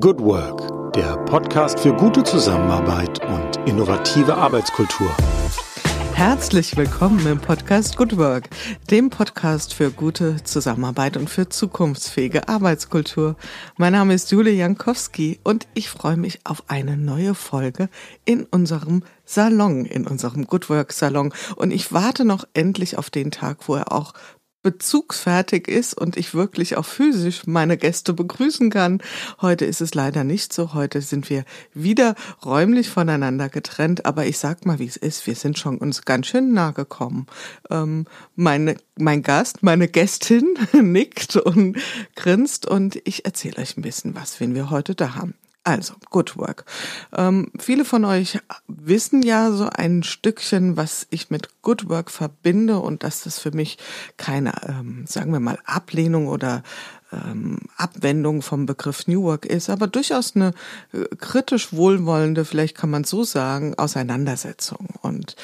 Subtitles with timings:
[0.00, 5.14] Good Work, der Podcast für gute Zusammenarbeit und innovative Arbeitskultur.
[6.14, 8.48] Herzlich willkommen im Podcast Good Work,
[8.90, 13.36] dem Podcast für gute Zusammenarbeit und für zukunftsfähige Arbeitskultur.
[13.76, 17.90] Mein Name ist Julia Jankowski und ich freue mich auf eine neue Folge
[18.24, 21.34] in unserem Salon, in unserem Good Work Salon.
[21.56, 24.14] Und ich warte noch endlich auf den Tag, wo er auch
[24.62, 29.02] bezugsfertig ist und ich wirklich auch physisch meine Gäste begrüßen kann.
[29.40, 30.74] Heute ist es leider nicht so.
[30.74, 32.14] Heute sind wir wieder
[32.44, 34.06] räumlich voneinander getrennt.
[34.06, 35.26] Aber ich sag mal, wie es ist.
[35.26, 37.26] Wir sind schon uns ganz schön nahe gekommen.
[37.70, 41.76] Ähm, meine, mein Gast, meine Gästin nickt und
[42.14, 45.34] grinst und ich erzähle euch ein bisschen was, wen wir heute da haben.
[45.64, 46.64] Also, Good Work.
[47.12, 52.80] Ähm, viele von euch wissen ja so ein Stückchen, was ich mit Good Work verbinde
[52.80, 53.78] und dass das für mich
[54.16, 56.64] keine, ähm, sagen wir mal, Ablehnung oder
[57.12, 60.52] ähm, Abwendung vom Begriff New Work ist, aber durchaus eine
[60.92, 64.88] äh, kritisch wohlwollende, vielleicht kann man so sagen, Auseinandersetzung.
[65.02, 65.36] Und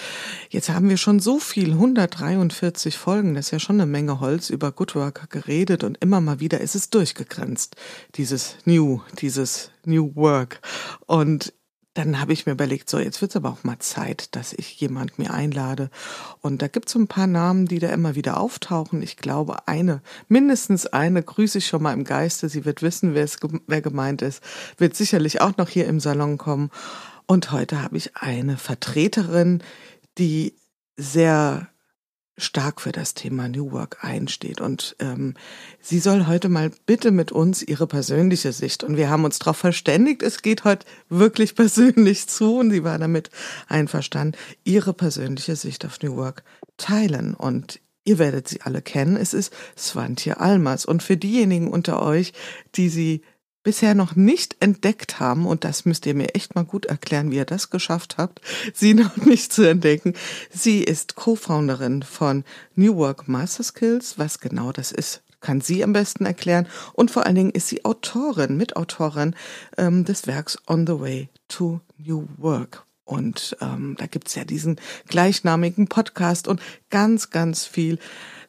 [0.50, 4.50] jetzt haben wir schon so viel, 143 Folgen, das ist ja schon eine Menge Holz
[4.50, 7.76] über Good Work geredet und immer mal wieder ist es durchgegrenzt,
[8.14, 10.60] dieses New, dieses New Work.
[11.06, 11.52] Und
[11.98, 14.80] dann habe ich mir überlegt, so jetzt wird es aber auch mal Zeit, dass ich
[14.80, 15.90] jemand mir einlade.
[16.40, 19.02] Und da gibt es so ein paar Namen, die da immer wieder auftauchen.
[19.02, 22.48] Ich glaube, eine, mindestens eine, grüße ich schon mal im Geiste.
[22.48, 24.44] Sie wird wissen, wer, es, wer gemeint ist,
[24.76, 26.70] wird sicherlich auch noch hier im Salon kommen.
[27.26, 29.60] Und heute habe ich eine Vertreterin,
[30.18, 30.54] die
[30.96, 31.68] sehr
[32.38, 34.60] stark für das Thema New Work einsteht.
[34.60, 35.34] Und ähm,
[35.80, 39.56] sie soll heute mal bitte mit uns ihre persönliche Sicht, und wir haben uns darauf
[39.56, 43.30] verständigt, es geht heute wirklich persönlich zu, und sie war damit
[43.68, 46.44] einverstanden, ihre persönliche Sicht auf New Work
[46.76, 47.34] teilen.
[47.34, 50.86] Und ihr werdet sie alle kennen, es ist Swantje Almers.
[50.86, 52.32] Und für diejenigen unter euch,
[52.74, 53.22] die sie
[53.68, 57.36] bisher noch nicht entdeckt haben, und das müsst ihr mir echt mal gut erklären, wie
[57.36, 58.40] ihr das geschafft habt,
[58.72, 60.14] sie noch nicht zu entdecken.
[60.48, 62.44] Sie ist Co-Founderin von
[62.76, 64.18] New Work Master Skills.
[64.18, 66.66] Was genau das ist, kann sie am besten erklären.
[66.94, 69.34] Und vor allen Dingen ist sie Autorin, Mitautorin
[69.76, 72.86] ähm, des Werks On the Way to New Work.
[73.04, 77.98] Und ähm, da gibt's ja diesen gleichnamigen Podcast und ganz, ganz viel.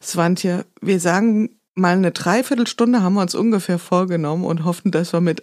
[0.00, 5.20] Swantje, wir sagen mal eine Dreiviertelstunde haben wir uns ungefähr vorgenommen und hoffen, dass wir
[5.20, 5.42] mit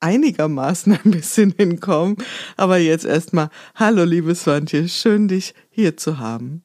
[0.00, 2.16] einigermaßen ein bisschen hinkommen.
[2.56, 6.62] Aber jetzt erstmal, hallo liebe Swantje, schön dich hier zu haben.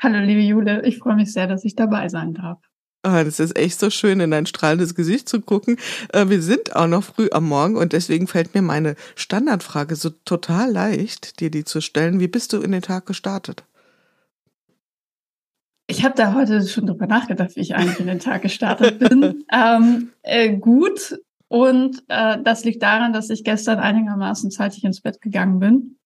[0.00, 2.58] Hallo liebe Jule, ich freue mich sehr, dass ich dabei sein darf.
[3.04, 5.76] Ah, das ist echt so schön, in dein strahlendes Gesicht zu gucken.
[6.12, 10.10] Äh, wir sind auch noch früh am Morgen und deswegen fällt mir meine Standardfrage so
[10.10, 12.20] total leicht, dir die zu stellen.
[12.20, 13.64] Wie bist du in den Tag gestartet?
[15.92, 19.44] Ich habe da heute schon drüber nachgedacht, wie ich eigentlich in den Tag gestartet bin.
[19.52, 21.20] ähm, äh, gut.
[21.48, 25.98] Und äh, das liegt daran, dass ich gestern einigermaßen zeitig ins Bett gegangen bin.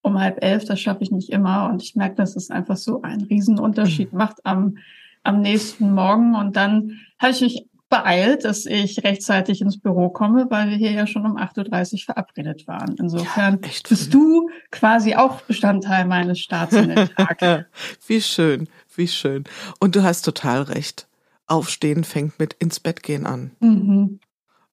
[0.00, 1.68] Um halb elf, das schaffe ich nicht immer.
[1.68, 4.78] Und ich merke, dass es einfach so einen Riesenunterschied macht am,
[5.24, 6.34] am nächsten Morgen.
[6.34, 10.90] Und dann habe ich mich beeilt, dass ich rechtzeitig ins Büro komme, weil wir hier
[10.90, 12.96] ja schon um 8.30 Uhr verabredet waren.
[12.98, 17.66] Insofern ja, bist du quasi auch Bestandteil meines Starts in den Tag.
[18.06, 18.68] Wie schön.
[18.96, 19.44] Wie schön.
[19.78, 21.06] Und du hast total recht.
[21.46, 23.52] Aufstehen fängt mit ins Bett gehen an.
[23.60, 24.18] Mhm.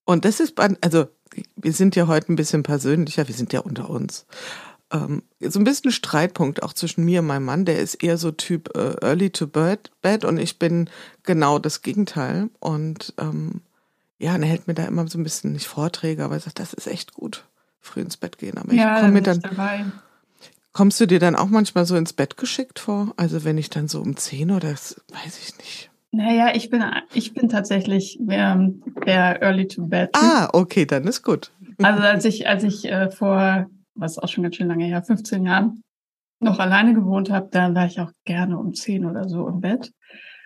[0.04, 1.06] Und das ist, also
[1.54, 4.26] wir sind ja heute ein bisschen persönlicher, wir sind ja unter uns.
[4.92, 8.30] Ähm, so ein bisschen Streitpunkt auch zwischen mir und meinem Mann, der ist eher so
[8.30, 10.90] Typ äh, Early to Bed, Bed und ich bin
[11.22, 12.50] genau das Gegenteil.
[12.60, 13.62] Und ähm,
[14.18, 16.58] ja, und er hält mir da immer so ein bisschen nicht Vorträge, aber er sagt,
[16.58, 17.44] das ist echt gut,
[17.80, 18.58] früh ins Bett gehen.
[18.58, 19.40] Aber ja, ich komme mir dann.
[19.40, 19.84] Dabei.
[20.72, 23.12] Kommst du dir dann auch manchmal so ins Bett geschickt vor?
[23.16, 25.90] Also wenn ich dann so um zehn oder weiß ich nicht.
[26.12, 30.10] Naja, ich bin, ich bin tatsächlich ähm, der Early to Bed.
[30.14, 31.50] Ah, okay, dann ist gut.
[31.82, 35.44] Also als ich, als ich äh, vor, was auch schon ganz schön lange her, 15
[35.44, 35.82] Jahren
[36.40, 39.92] noch alleine gewohnt habe, dann war ich auch gerne um zehn oder so im Bett.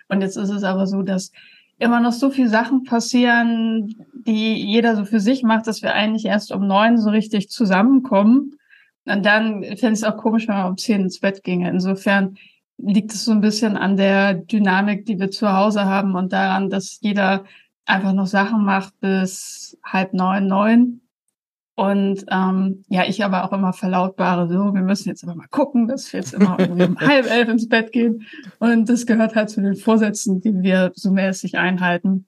[0.07, 1.31] Und jetzt ist es aber so, dass
[1.79, 6.25] immer noch so viele Sachen passieren, die jeder so für sich macht, dass wir eigentlich
[6.25, 8.57] erst um neun so richtig zusammenkommen.
[9.05, 11.69] Und dann fände ich es auch komisch, wenn man um zehn ins Bett ginge.
[11.69, 12.37] Insofern
[12.77, 16.69] liegt es so ein bisschen an der Dynamik, die wir zu Hause haben und daran,
[16.69, 17.45] dass jeder
[17.85, 21.01] einfach noch Sachen macht bis halb neun, neun.
[21.77, 25.87] Und ähm, ja, ich aber auch immer verlautbare, so, wir müssen jetzt aber mal gucken,
[25.87, 28.25] dass wir jetzt immer um halb elf ins Bett gehen.
[28.57, 32.25] Und das gehört halt zu den Vorsätzen, die wir so mäßig einhalten.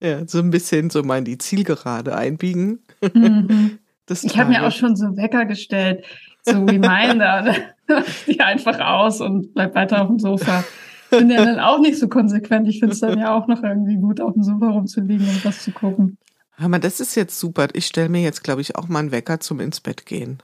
[0.00, 2.80] Ja, so ein bisschen so mal in die Zielgerade einbiegen.
[3.14, 3.78] Mhm
[4.10, 6.04] ich habe mir auch schon so Wecker gestellt,
[6.42, 7.54] so Reminder,
[8.26, 10.64] die einfach aus und bleib weiter auf dem Sofa.
[11.10, 12.66] Bin ja dann auch nicht so konsequent.
[12.68, 15.62] Ich finde es dann ja auch noch irgendwie gut, auf dem Sofa rumzuliegen und was
[15.62, 16.18] zu gucken.
[16.56, 17.68] Hör mal, das ist jetzt super.
[17.74, 20.42] Ich stelle mir jetzt, glaube ich, auch mal einen Wecker zum ins Bett gehen.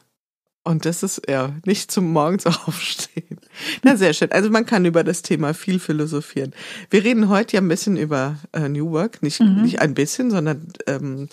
[0.65, 3.41] Und das ist ja nicht zum Morgens aufstehen.
[3.83, 4.31] Na, sehr schön.
[4.31, 6.55] Also man kann über das Thema viel philosophieren.
[6.91, 9.63] Wir reden heute ja ein bisschen über äh, New Work, nicht, mhm.
[9.63, 11.29] nicht ein bisschen, sondern ähm,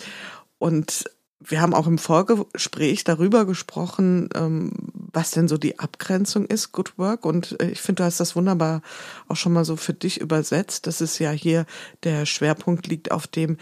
[0.58, 1.04] und
[1.42, 4.72] wir haben auch im Vorgespräch darüber gesprochen, ähm,
[5.12, 7.24] was denn so die Abgrenzung ist, Good Work.
[7.24, 8.82] Und äh, ich finde, du hast das wunderbar
[9.28, 10.86] auch schon mal so für dich übersetzt.
[10.86, 11.66] dass es ja hier
[12.02, 13.56] der Schwerpunkt liegt auf dem,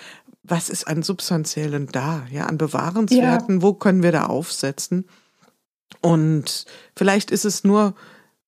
[0.49, 3.63] was ist an Substanziellen da, ja, an Bewahrenswerten, ja.
[3.63, 5.09] wo können wir da aufsetzen?
[6.01, 6.65] Und
[6.97, 7.95] vielleicht ist es nur,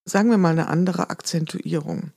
[0.05, 2.12] sagen wir mal, eine andere Akzentuierung.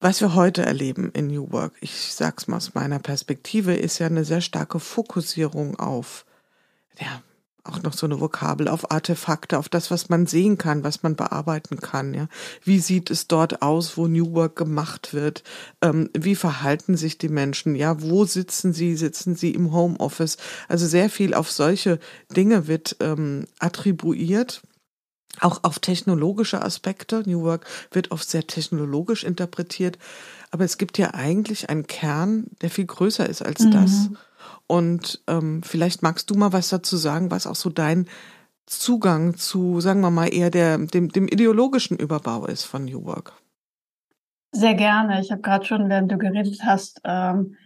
[0.00, 4.06] Was wir heute erleben in New Work, ich sag's mal aus meiner Perspektive, ist ja
[4.06, 6.24] eine sehr starke Fokussierung auf,
[6.98, 7.22] ja,
[7.64, 11.16] auch noch so eine Vokabel auf Artefakte, auf das, was man sehen kann, was man
[11.16, 12.14] bearbeiten kann.
[12.14, 12.28] Ja,
[12.64, 15.42] wie sieht es dort aus, wo New Work gemacht wird?
[15.82, 17.74] Ähm, wie verhalten sich die Menschen?
[17.74, 18.96] Ja, wo sitzen sie?
[18.96, 20.36] Sitzen sie im Homeoffice?
[20.68, 21.98] Also sehr viel auf solche
[22.34, 24.62] Dinge wird ähm, attribuiert
[25.38, 27.22] auch auf technologische Aspekte.
[27.24, 29.98] New Work wird oft sehr technologisch interpretiert.
[30.50, 33.70] Aber es gibt ja eigentlich einen Kern, der viel größer ist als mhm.
[33.70, 34.10] das.
[34.70, 38.06] Und ähm, vielleicht magst du mal was dazu sagen, was auch so dein
[38.66, 43.32] Zugang zu, sagen wir mal, eher der, dem, dem ideologischen Überbau ist von New Work.
[44.52, 45.20] Sehr gerne.
[45.20, 47.56] Ich habe gerade schon, während du geredet hast, ähm,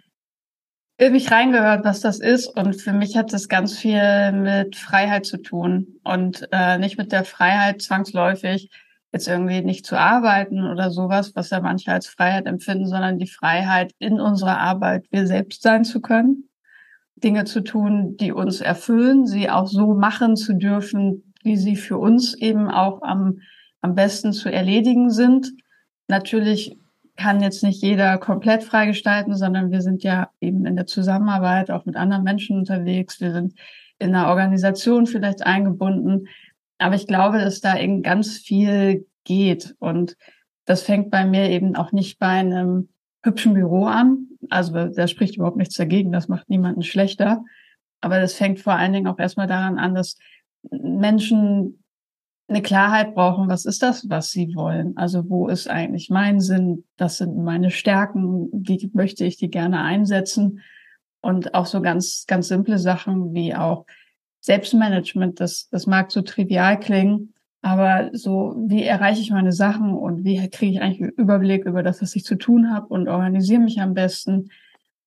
[0.98, 2.46] mich reingehört, was das ist.
[2.46, 7.12] Und für mich hat das ganz viel mit Freiheit zu tun und äh, nicht mit
[7.12, 8.70] der Freiheit zwangsläufig
[9.12, 13.26] jetzt irgendwie nicht zu arbeiten oder sowas, was ja manche als Freiheit empfinden, sondern die
[13.26, 16.48] Freiheit in unserer Arbeit wir selbst sein zu können,
[17.16, 21.99] Dinge zu tun, die uns erfüllen, sie auch so machen zu dürfen, wie sie für
[21.99, 23.40] uns eben auch am,
[23.81, 25.52] am besten zu erledigen sind.
[26.08, 26.78] Natürlich
[27.16, 31.84] kann jetzt nicht jeder komplett freigestalten, sondern wir sind ja eben in der Zusammenarbeit auch
[31.84, 33.20] mit anderen Menschen unterwegs.
[33.20, 33.55] Wir sind
[33.99, 36.26] in einer Organisation vielleicht eingebunden.
[36.78, 39.76] Aber ich glaube, dass da eben ganz viel geht.
[39.78, 40.17] Und
[40.64, 42.88] das fängt bei mir eben auch nicht bei einem
[43.22, 44.28] hübschen Büro an.
[44.50, 46.12] Also da spricht überhaupt nichts dagegen.
[46.12, 47.44] Das macht niemanden schlechter.
[48.00, 50.19] Aber das fängt vor allen Dingen auch erstmal daran an, dass
[50.70, 51.85] Menschen
[52.49, 54.96] eine Klarheit brauchen, was ist das, was sie wollen?
[54.96, 56.85] Also wo ist eigentlich mein Sinn?
[56.96, 58.49] Das sind meine Stärken.
[58.52, 60.61] Wie möchte ich die gerne einsetzen?
[61.23, 63.87] Und auch so ganz, ganz simple Sachen wie auch
[64.41, 65.41] Selbstmanagement.
[65.41, 67.33] Das, das mag so trivial klingen,
[67.64, 71.82] aber so, wie erreiche ich meine Sachen und wie kriege ich eigentlich einen Überblick über
[71.82, 74.50] das, was ich zu tun habe und organisiere mich am besten?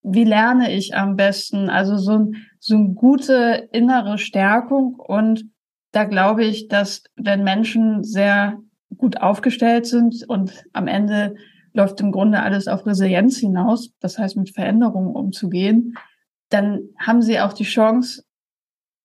[0.01, 1.69] Wie lerne ich am besten?
[1.69, 5.45] Also so, ein, so eine gute innere Stärkung und
[5.92, 8.57] da glaube ich, dass wenn Menschen sehr
[8.98, 11.36] gut aufgestellt sind und am Ende
[11.74, 15.95] läuft im Grunde alles auf Resilienz hinaus, das heißt mit Veränderungen umzugehen,
[16.50, 18.24] dann haben sie auch die Chance,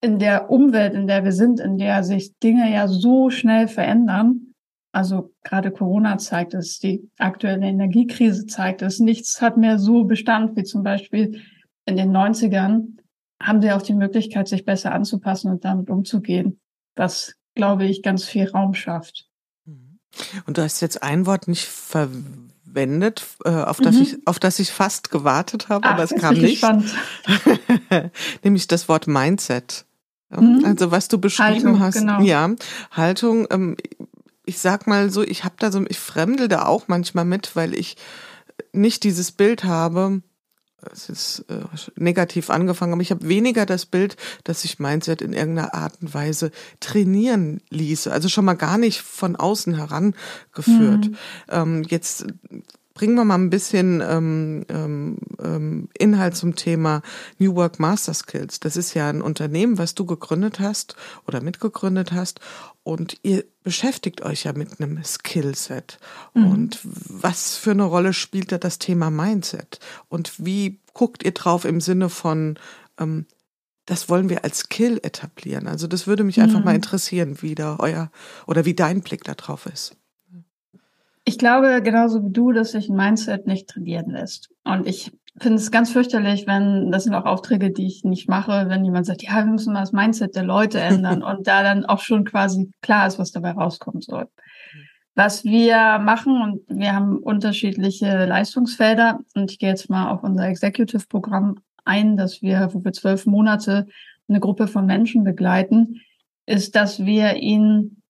[0.02, 4.52] in der Umwelt, in der wir sind, in der sich Dinge ja so schnell verändern,
[4.93, 10.54] also gerade Corona zeigt es, die aktuelle Energiekrise zeigt es, nichts hat mehr so Bestand
[10.56, 11.40] wie zum Beispiel
[11.87, 12.99] in den 90ern,
[13.40, 16.60] haben sie auch die Möglichkeit, sich besser anzupassen und damit umzugehen
[16.96, 19.28] was, glaube ich, ganz viel Raum schafft.
[19.64, 19.98] Mhm.
[20.46, 24.02] Und du hast jetzt ein Wort nicht verwendet, äh, auf, das mhm.
[24.02, 26.64] ich, auf das ich fast gewartet habe, Ach, aber es kam nicht.
[28.43, 29.87] Nämlich das Wort Mindset.
[30.40, 30.64] Mhm.
[30.64, 32.20] Also was du beschrieben Haltung, hast, genau.
[32.20, 32.51] ja,
[32.91, 33.46] Haltung.
[33.51, 33.77] Ähm,
[34.44, 37.74] ich sag mal so, ich habe da so, ich fremdel da auch manchmal mit, weil
[37.74, 37.96] ich
[38.72, 40.22] nicht dieses Bild habe,
[40.91, 41.62] es ist äh,
[41.96, 46.12] negativ angefangen, aber ich habe weniger das Bild, dass sich Mindset in irgendeiner Art und
[46.12, 48.10] Weise trainieren ließe.
[48.10, 51.08] Also schon mal gar nicht von außen herangeführt.
[51.08, 51.17] Mhm.
[51.48, 52.27] Ähm, jetzt
[52.94, 57.03] bringen wir mal ein bisschen ähm, ähm, ähm, Inhalt zum Thema
[57.39, 58.61] New Work Master Skills.
[58.61, 60.96] Das ist ja ein Unternehmen, was du gegründet hast
[61.27, 62.41] oder mitgegründet hast.
[62.82, 65.99] Und ihr beschäftigt euch ja mit einem Skillset.
[66.34, 66.46] Mhm.
[66.46, 69.79] Und was für eine Rolle spielt da das Thema Mindset?
[70.08, 72.58] Und wie guckt ihr drauf im Sinne von,
[72.99, 73.27] ähm,
[73.87, 75.67] das wollen wir als Skill etablieren?
[75.67, 76.65] Also das würde mich einfach mhm.
[76.65, 78.11] mal interessieren, wie da euer
[78.46, 79.96] oder wie dein Blick da drauf ist.
[81.24, 84.50] Ich glaube genauso wie du, dass sich ein Mindset nicht trainieren lässt.
[84.64, 88.69] Und ich finde es ganz fürchterlich, wenn, das sind auch Aufträge, die ich nicht mache,
[88.69, 91.86] wenn jemand sagt, ja, wir müssen mal das Mindset der Leute ändern und da dann
[91.86, 94.29] auch schon quasi klar ist, was dabei rauskommen soll.
[95.14, 100.48] Was wir machen, und wir haben unterschiedliche Leistungsfelder, und ich gehe jetzt mal auf unser
[100.48, 103.86] Executive-Programm ein, dass wir, wo wir zwölf Monate
[104.29, 106.00] eine Gruppe von Menschen begleiten,
[106.46, 108.01] ist, dass wir ihnen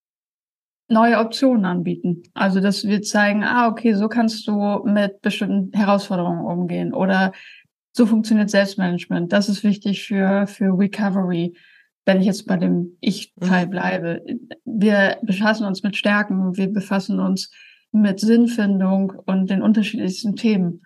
[0.93, 2.23] neue Optionen anbieten.
[2.35, 7.33] Also, dass wir zeigen, ah, okay, so kannst du mit bestimmten Herausforderungen umgehen oder
[7.93, 9.33] so funktioniert Selbstmanagement.
[9.33, 11.55] Das ist wichtig für, für Recovery.
[12.05, 13.71] Wenn ich jetzt bei dem Ich-Teil mhm.
[13.71, 14.25] bleibe.
[14.65, 17.51] Wir befassen uns mit Stärken, wir befassen uns
[17.93, 20.83] mit Sinnfindung und den unterschiedlichsten Themen.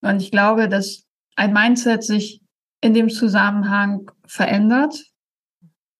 [0.00, 1.04] Und ich glaube, dass
[1.36, 2.42] ein Mindset sich
[2.80, 5.04] in dem Zusammenhang verändert.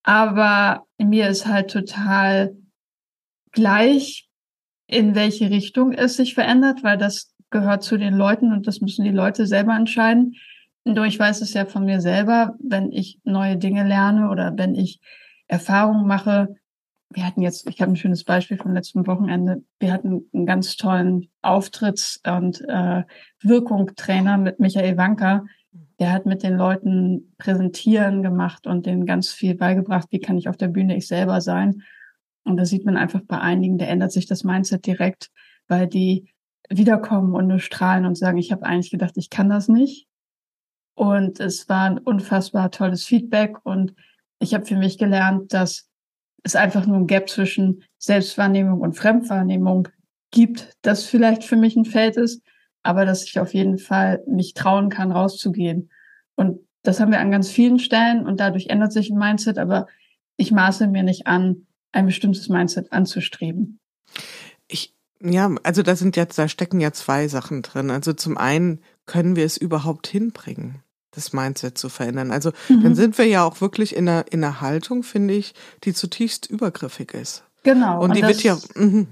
[0.02, 2.56] Aber mir ist halt total
[3.52, 4.28] gleich,
[4.86, 9.04] in welche Richtung es sich verändert, weil das gehört zu den Leuten und das müssen
[9.04, 10.34] die Leute selber entscheiden.
[10.84, 14.74] Nur ich weiß es ja von mir selber, wenn ich neue Dinge lerne oder wenn
[14.74, 15.00] ich
[15.46, 16.56] Erfahrungen mache.
[17.10, 19.62] Wir hatten jetzt, ich habe ein schönes Beispiel vom letzten Wochenende.
[19.78, 23.02] Wir hatten einen ganz tollen Auftritts- und äh,
[23.42, 25.44] Wirkungtrainer mit Michael Wanker.
[25.98, 30.48] Der hat mit den Leuten Präsentieren gemacht und denen ganz viel beigebracht, wie kann ich
[30.48, 31.82] auf der Bühne ich selber sein.
[32.44, 35.30] Und da sieht man einfach bei einigen, da ändert sich das Mindset direkt,
[35.66, 36.32] weil die
[36.70, 40.06] wiederkommen und nur strahlen und sagen, ich habe eigentlich gedacht, ich kann das nicht.
[40.94, 43.94] Und es war ein unfassbar tolles Feedback und
[44.40, 45.88] ich habe für mich gelernt, dass
[46.42, 49.88] es einfach nur ein Gap zwischen Selbstwahrnehmung und Fremdwahrnehmung
[50.30, 52.42] gibt, das vielleicht für mich ein Feld ist,
[52.82, 55.90] aber dass ich auf jeden Fall mich trauen kann, rauszugehen.
[56.36, 59.86] Und das haben wir an ganz vielen Stellen und dadurch ändert sich ein Mindset, aber
[60.36, 63.78] ich maße mir nicht an, ein bestimmtes Mindset anzustreben.
[64.66, 67.90] Ich, ja, also da sind jetzt, da stecken ja zwei Sachen drin.
[67.90, 72.30] Also zum einen können wir es überhaupt hinbringen, das Mindset zu verändern.
[72.30, 72.82] Also mhm.
[72.82, 75.54] dann sind wir ja auch wirklich in einer, in einer Haltung, finde ich,
[75.84, 77.44] die zutiefst übergriffig ist.
[77.62, 78.02] Genau.
[78.02, 78.58] Und die und das, wird ja.
[78.74, 79.06] Mh.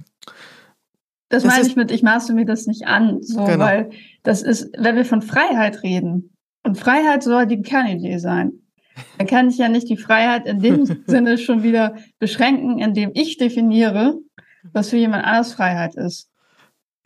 [1.28, 3.64] Das, das meine ich mit, ich maße mir das nicht an, so, genau.
[3.64, 3.90] weil
[4.22, 6.30] das ist, wenn wir von Freiheit reden,
[6.66, 8.52] und Freiheit soll die Kernidee sein,
[9.18, 13.36] dann kann ich ja nicht die Freiheit in dem Sinne schon wieder beschränken, indem ich
[13.36, 14.18] definiere,
[14.72, 16.30] was für jemand anders Freiheit ist.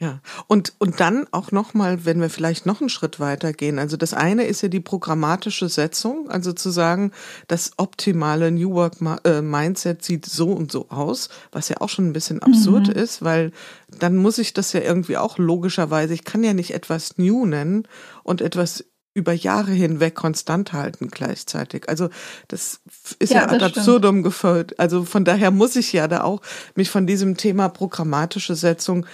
[0.03, 3.79] Ja, und, und dann auch nochmal, wenn wir vielleicht noch einen Schritt weiter gehen.
[3.79, 7.13] Also das eine ist ja die programmatische Setzung, also zu sagen,
[7.49, 8.95] das optimale New Work
[9.25, 12.95] äh, Mindset sieht so und so aus, was ja auch schon ein bisschen absurd mhm.
[12.95, 13.53] ist, weil
[13.99, 17.87] dann muss ich das ja irgendwie auch logischerweise, ich kann ja nicht etwas New nennen
[18.23, 18.87] und etwas
[19.21, 21.89] über Jahre hinweg konstant halten gleichzeitig.
[21.89, 22.09] Also
[22.49, 22.81] das
[23.19, 24.81] ist ja, ja ad absurdum gefolgt.
[24.81, 26.41] Also von daher muss ich ja da auch
[26.75, 29.07] mich von diesem Thema programmatische Setzung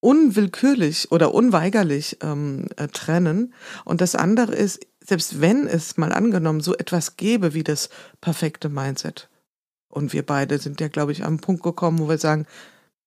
[0.00, 3.54] unwillkürlich oder unweigerlich ähm, äh, trennen.
[3.84, 7.88] Und das andere ist, selbst wenn es mal angenommen so etwas gäbe wie das
[8.20, 9.28] perfekte Mindset,
[9.88, 12.46] und wir beide sind ja, glaube ich, am Punkt gekommen, wo wir sagen,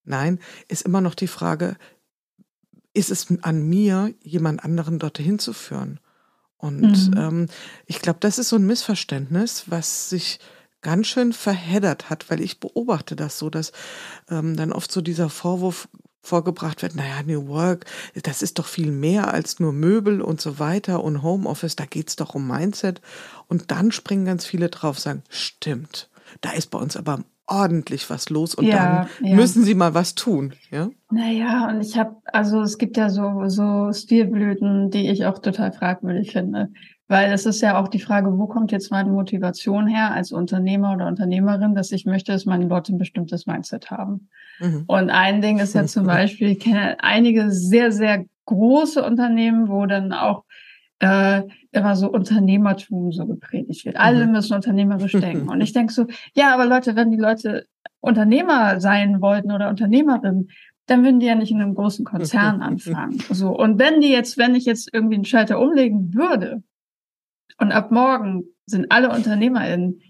[0.03, 1.77] nein, ist immer noch die Frage,
[2.95, 5.99] ist es an mir, jemand anderen dorthin zu führen.
[6.57, 7.17] Und mhm.
[7.17, 7.47] ähm,
[7.85, 10.39] ich glaube, das ist so ein Missverständnis, was sich
[10.81, 13.71] ganz schön verheddert hat, weil ich beobachte das so, dass
[14.29, 15.87] ähm, dann oft so dieser Vorwurf
[16.21, 17.85] vorgebracht wird, naja, New Work,
[18.23, 22.15] das ist doch viel mehr als nur Möbel und so weiter und Homeoffice, da geht's
[22.15, 23.01] doch um Mindset.
[23.47, 26.09] Und dann springen ganz viele drauf, sagen, stimmt,
[26.41, 29.35] da ist bei uns aber ordentlich was los und ja, dann ja.
[29.35, 30.89] müssen sie mal was tun, ja?
[31.11, 35.71] Naja, und ich habe, also es gibt ja so, so Stilblüten, die ich auch total
[35.71, 36.69] fragwürdig finde.
[37.07, 40.93] Weil es ist ja auch die Frage, wo kommt jetzt meine Motivation her als Unternehmer
[40.93, 44.29] oder Unternehmerin, dass ich möchte, dass meine Leute ein bestimmtes Mindset haben.
[44.59, 44.85] Mhm.
[44.87, 49.85] Und ein Ding ist ja zum Beispiel, ich kenne einige sehr, sehr große Unternehmen, wo
[49.85, 50.44] dann auch
[50.99, 53.97] äh, immer so Unternehmertum so gepredigt wird.
[53.97, 54.33] Alle mhm.
[54.33, 55.49] müssen unternehmerisch denken.
[55.49, 57.67] Und ich denke so, ja, aber Leute, wenn die Leute
[57.99, 60.49] Unternehmer sein wollten oder Unternehmerinnen,
[60.87, 63.19] dann würden die ja nicht in einem großen Konzern anfangen.
[63.31, 63.49] So.
[63.49, 66.63] Und wenn die jetzt, wenn ich jetzt irgendwie einen Schalter umlegen würde
[67.57, 70.01] und ab morgen sind alle UnternehmerInnen,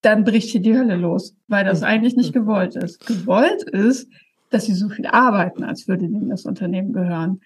[0.00, 3.06] dann bricht hier die Hölle los, weil das eigentlich nicht gewollt ist.
[3.06, 4.10] Gewollt ist,
[4.50, 7.40] dass sie so viel arbeiten, als würde ihnen das Unternehmen gehören.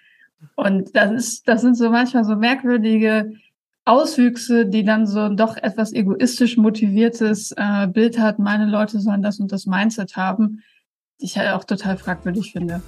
[0.54, 3.32] Und das ist, das sind so manchmal so merkwürdige
[3.84, 8.38] Auswüchse, die dann so doch etwas egoistisch motiviertes äh, Bild hat.
[8.38, 10.62] Meine Leute sollen das und das Mindset haben,
[11.20, 12.82] die ich halt auch total fragwürdig finde.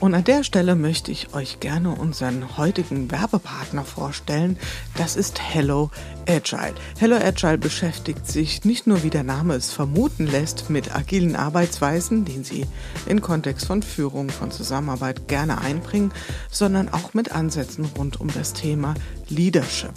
[0.00, 4.56] Und an der Stelle möchte ich euch gerne unseren heutigen Werbepartner vorstellen.
[4.96, 5.90] Das ist Hello
[6.28, 6.74] Agile.
[6.98, 12.26] Hello Agile beschäftigt sich nicht nur, wie der Name es vermuten lässt, mit agilen Arbeitsweisen,
[12.26, 12.66] den sie
[13.06, 16.12] in Kontext von Führung, von Zusammenarbeit gerne einbringen,
[16.50, 18.92] sondern auch mit Ansätzen rund um das Thema
[19.30, 19.92] Leadership.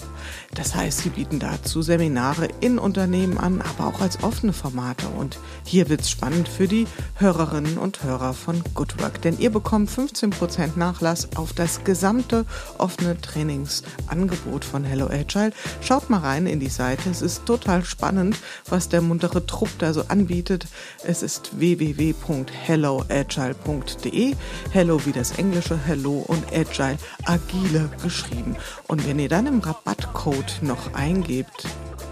[0.56, 5.08] Das heißt, sie bieten dazu Seminare in Unternehmen an, aber auch als offene Formate.
[5.10, 9.90] Und hier wird's spannend für die Hörerinnen und Hörer von Good Work, denn ihr bekommt
[9.90, 12.46] 15% Nachlass auf das gesamte
[12.78, 15.52] offene Trainingsangebot von Hello Agile.
[15.82, 17.10] Schaut mal rein in die Seite.
[17.10, 18.38] Es ist total spannend,
[18.70, 20.68] was der muntere Trupp da so anbietet.
[21.06, 24.36] Es ist www.helloagile.de.
[24.72, 28.56] Hello wie das englische Hello und Agile agile geschrieben.
[28.88, 31.68] Und wenn ihr dann im Rabattcode noch eingebt,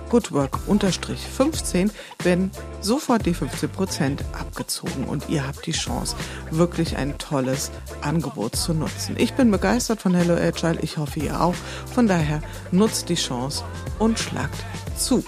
[0.10, 1.92] goodwork-15
[2.24, 2.52] werden
[2.82, 6.16] sofort die 15% abgezogen und ihr habt die Chance,
[6.52, 9.16] wirklich ein tolles Angebot zu nutzen.
[9.18, 11.56] Ich bin begeistert von Hello Agile, ich hoffe ihr auch.
[11.94, 13.64] Von daher nutzt die Chance
[14.00, 14.64] und schlagt
[14.98, 15.24] zu.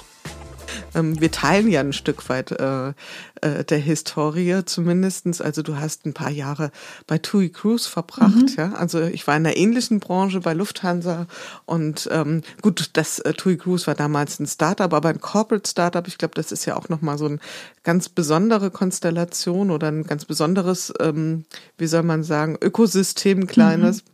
[0.94, 2.94] Ähm, wir teilen ja ein Stück weit äh,
[3.42, 5.42] äh, der Historie zumindestens.
[5.42, 6.72] Also du hast ein paar Jahre
[7.08, 8.56] bei TUI Cruise verbracht, mhm.
[8.58, 8.74] ja.
[8.74, 11.28] Also ich war in einer ähnlichen Branche bei Lufthansa
[11.66, 16.08] und ähm, gut, das äh, TUI Cruise war damals ein Startup, aber ein Corporate Startup.
[16.08, 17.40] Ich glaube, das ist ja auch nochmal so eine
[17.84, 21.46] ganz besondere Konstellation oder ein ganz besonderes, ähm,
[21.78, 24.04] wie soll man sagen, Ökosystem, kleines.
[24.04, 24.12] Mhm.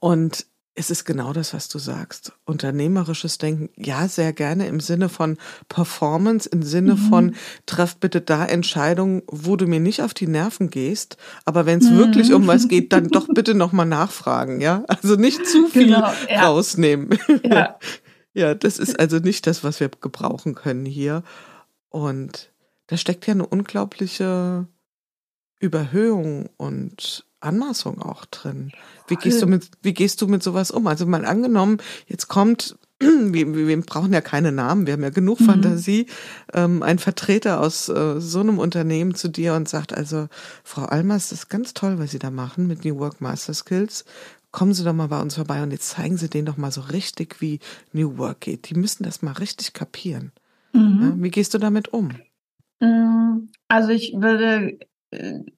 [0.00, 2.32] Und es ist genau das, was du sagst.
[2.44, 5.38] Unternehmerisches Denken, ja, sehr gerne im Sinne von
[5.68, 6.98] Performance, im Sinne mhm.
[6.98, 7.34] von
[7.66, 11.90] treff bitte da Entscheidungen, wo du mir nicht auf die Nerven gehst, aber wenn es
[11.90, 11.98] mhm.
[11.98, 14.84] wirklich um was geht, dann doch bitte nochmal nachfragen, ja?
[14.88, 16.46] Also nicht zu viel genau, ja.
[16.46, 17.18] rausnehmen.
[17.44, 17.78] Ja.
[18.34, 21.22] ja, das ist also nicht das, was wir gebrauchen können hier.
[21.88, 22.52] Und
[22.88, 24.66] da steckt ja eine unglaubliche
[25.60, 28.72] Überhöhung und Anmaßung auch drin.
[29.06, 30.86] Wie gehst du mit, wie gehst du mit sowas um?
[30.86, 35.40] Also mal angenommen, jetzt kommt, wir, wir brauchen ja keine Namen, wir haben ja genug
[35.40, 35.44] mhm.
[35.44, 36.06] Fantasie,
[36.52, 40.28] ähm, ein Vertreter aus äh, so einem Unternehmen zu dir und sagt, also
[40.62, 44.04] Frau Almers, das ist ganz toll, was Sie da machen mit New Work Master Skills.
[44.50, 46.80] Kommen Sie doch mal bei uns vorbei und jetzt zeigen Sie denen doch mal so
[46.80, 47.58] richtig, wie
[47.92, 48.70] New Work geht.
[48.70, 50.32] Die müssen das mal richtig kapieren.
[50.72, 51.00] Mhm.
[51.02, 52.10] Ja, wie gehst du damit um?
[52.80, 54.78] Mm, also ich würde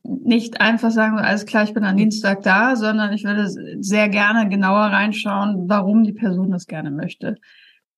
[0.02, 3.48] nicht einfach sagen, alles klar, ich bin am Dienstag da, sondern ich würde
[3.82, 7.36] sehr gerne genauer reinschauen, warum die Person das gerne möchte.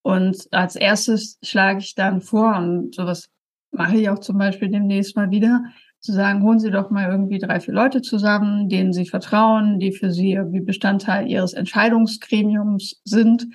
[0.02, 3.28] Und als erstes schlage ich dann vor, und sowas
[3.70, 5.64] mache ich auch zum Beispiel demnächst mal wieder,
[6.00, 9.92] zu sagen, holen Sie doch mal irgendwie drei, vier Leute zusammen, denen Sie vertrauen, die
[9.92, 13.48] für Sie irgendwie Bestandteil Ihres Entscheidungsgremiums sind.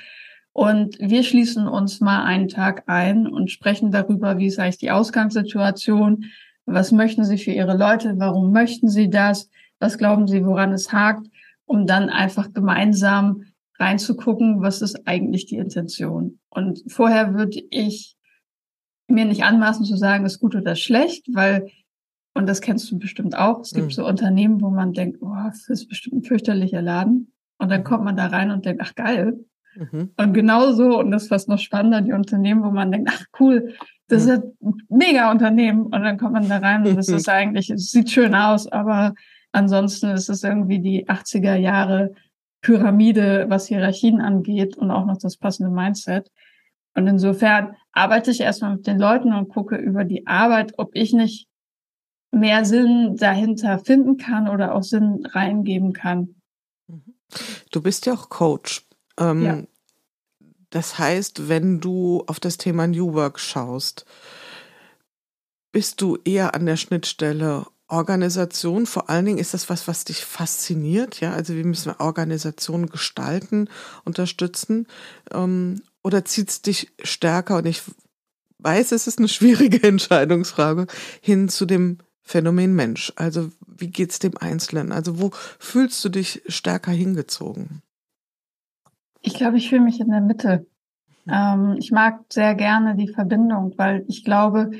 [0.51, 4.91] Und wir schließen uns mal einen Tag ein und sprechen darüber, wie ist eigentlich die
[4.91, 6.25] Ausgangssituation,
[6.65, 8.15] was möchten Sie für Ihre Leute?
[8.17, 9.49] Warum möchten Sie das?
[9.79, 11.27] Was glauben Sie, woran es hakt?
[11.65, 13.43] Um dann einfach gemeinsam
[13.79, 16.39] reinzugucken, was ist eigentlich die Intention?
[16.49, 18.15] Und vorher würde ich
[19.07, 21.69] mir nicht anmaßen zu sagen, ist gut oder schlecht, weil,
[22.33, 23.91] und das kennst du bestimmt auch, es gibt mhm.
[23.91, 27.33] so Unternehmen, wo man denkt, oh, das ist bestimmt ein fürchterlicher Laden.
[27.57, 29.39] Und dann kommt man da rein und denkt, ach geil.
[29.75, 30.11] Mhm.
[30.17, 33.73] Und genauso, und das ist fast noch spannender, die Unternehmen, wo man denkt, ach cool,
[34.07, 34.53] das ist ein
[34.89, 35.83] mega Unternehmen.
[35.83, 39.13] Und dann kommt man da rein und das ist eigentlich, es sieht schön aus, aber
[39.51, 42.13] ansonsten ist es irgendwie die 80er Jahre
[42.61, 46.31] Pyramide, was Hierarchien angeht und auch noch das passende Mindset.
[46.95, 51.13] Und insofern arbeite ich erstmal mit den Leuten und gucke über die Arbeit, ob ich
[51.13, 51.47] nicht
[52.31, 56.35] mehr Sinn dahinter finden kann oder auch Sinn reingeben kann.
[57.71, 58.85] Du bist ja auch Coach.
[59.19, 59.63] Ähm, ja.
[60.73, 64.07] Das heißt, wenn du auf das Thema New Work schaust,
[65.71, 68.87] bist du eher an der Schnittstelle Organisation.
[68.87, 71.19] Vor allen Dingen ist das was, was dich fasziniert.
[71.19, 73.69] Ja, also wie müssen wir Organisationen gestalten,
[74.03, 74.87] unterstützen?
[75.31, 77.57] Ähm, oder zieht es dich stärker?
[77.57, 77.83] Und ich
[78.57, 80.87] weiß, es ist eine schwierige Entscheidungsfrage
[81.21, 83.13] hin zu dem Phänomen Mensch.
[83.15, 84.91] Also wie geht's dem Einzelnen?
[84.91, 87.83] Also wo fühlst du dich stärker hingezogen?
[89.25, 90.67] Ich glaube, ich fühle mich in der Mitte.
[91.29, 94.71] Ähm, ich mag sehr gerne die Verbindung, weil ich glaube,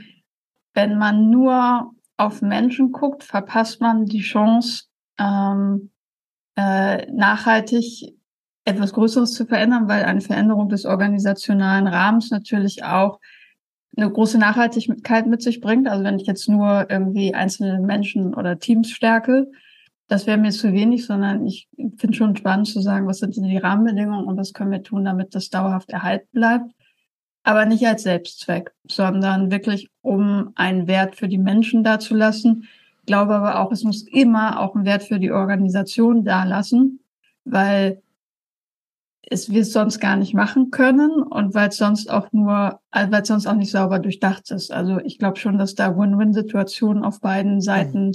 [0.73, 4.83] wenn man nur auf Menschen guckt, verpasst man die Chance,
[5.17, 5.91] ähm,
[6.57, 8.15] äh, nachhaltig
[8.65, 13.19] etwas Größeres zu verändern, weil eine Veränderung des organisationalen Rahmens natürlich auch
[13.95, 15.87] eine große Nachhaltigkeit mit sich bringt.
[15.87, 19.51] Also wenn ich jetzt nur irgendwie einzelne Menschen oder Teams stärke,
[20.07, 23.43] das wäre mir zu wenig, sondern ich finde schon spannend zu sagen, was sind denn
[23.45, 26.71] die Rahmenbedingungen und was können wir tun, damit das dauerhaft erhalten bleibt.
[27.43, 32.67] Aber nicht als Selbstzweck, sondern wirklich, um einen Wert für die Menschen dazulassen.
[32.99, 36.99] Ich glaube aber auch, es muss immer auch einen Wert für die Organisation dalassen,
[37.43, 38.01] weil
[39.29, 43.21] es wir es sonst gar nicht machen können und weil es sonst auch nur, weil
[43.21, 44.71] es sonst auch nicht sauber durchdacht ist.
[44.71, 48.13] Also ich glaube schon, dass da Win-Win-Situationen auf beiden Seiten mhm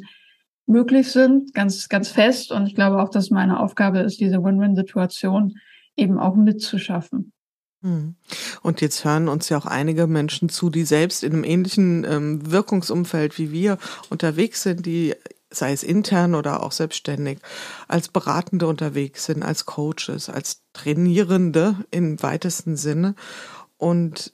[0.69, 2.53] möglich sind, ganz, ganz fest.
[2.53, 5.59] Und ich glaube auch, dass meine Aufgabe ist, diese Win-Win-Situation
[5.97, 7.33] eben auch mitzuschaffen.
[7.83, 8.17] Hm.
[8.63, 12.51] Und jetzt hören uns ja auch einige Menschen zu, die selbst in einem ähnlichen ähm,
[12.51, 13.79] Wirkungsumfeld wie wir
[14.11, 15.15] unterwegs sind, die
[15.51, 17.39] sei es intern oder auch selbstständig,
[17.87, 23.15] als Beratende unterwegs sind, als Coaches, als Trainierende im weitesten Sinne.
[23.79, 24.33] Und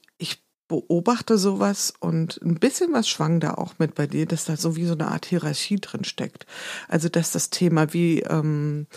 [0.67, 4.75] beobachte sowas und ein bisschen was schwang da auch mit bei dir, dass da so
[4.75, 6.45] wie so eine Art Hierarchie drin steckt.
[6.87, 8.87] Also dass das Thema wie ähm,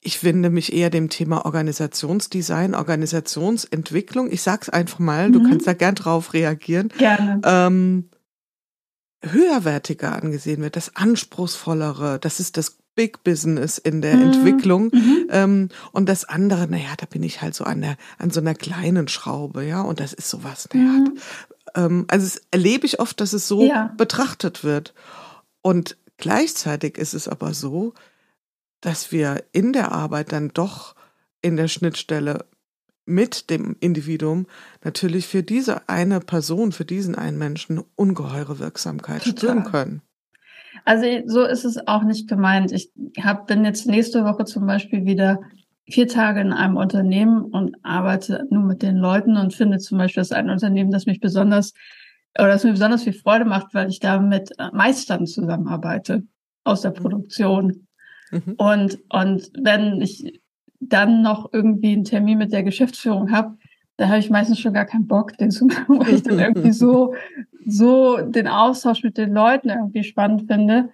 [0.00, 4.30] ich wende mich eher dem Thema Organisationsdesign, Organisationsentwicklung.
[4.30, 5.32] Ich sag's einfach mal, mhm.
[5.32, 6.90] du kannst da gern drauf reagieren.
[6.96, 7.40] Gerne.
[7.42, 8.10] Ähm,
[9.22, 14.22] höherwertiger angesehen wird, das anspruchsvollere, das ist das Big Business in der mhm.
[14.22, 14.90] Entwicklung.
[14.92, 15.26] Mhm.
[15.30, 18.54] Ähm, und das andere, naja, da bin ich halt so an der, an so einer
[18.54, 20.88] kleinen Schraube, ja, und das ist sowas, naja.
[20.88, 21.18] Mhm.
[21.76, 23.94] Ähm, also erlebe ich oft, dass es so ja.
[23.96, 24.94] betrachtet wird.
[25.62, 27.94] Und gleichzeitig ist es aber so,
[28.80, 30.96] dass wir in der Arbeit dann doch
[31.42, 32.46] in der Schnittstelle
[33.04, 34.46] mit dem Individuum
[34.82, 39.38] natürlich für diese eine Person, für diesen einen Menschen ungeheure Wirksamkeit Total.
[39.38, 40.02] spüren können.
[40.86, 42.70] Also so ist es auch nicht gemeint.
[42.70, 45.40] Ich hab, bin jetzt nächste Woche zum Beispiel wieder
[45.88, 50.20] vier Tage in einem Unternehmen und arbeite nur mit den Leuten und finde zum Beispiel,
[50.20, 51.74] das ein Unternehmen, das mich besonders
[52.38, 56.22] oder das mir besonders viel Freude macht, weil ich da mit Meistern zusammenarbeite
[56.62, 56.96] aus der mhm.
[56.96, 57.86] Produktion.
[58.30, 58.54] Mhm.
[58.56, 60.40] Und, und wenn ich
[60.78, 63.56] dann noch irgendwie einen Termin mit der Geschäftsführung habe,
[63.96, 66.72] da habe ich meistens schon gar keinen Bock, den zu machen, weil ich dann irgendwie
[66.72, 67.14] so,
[67.66, 70.90] so den Austausch mit den Leuten irgendwie spannend finde.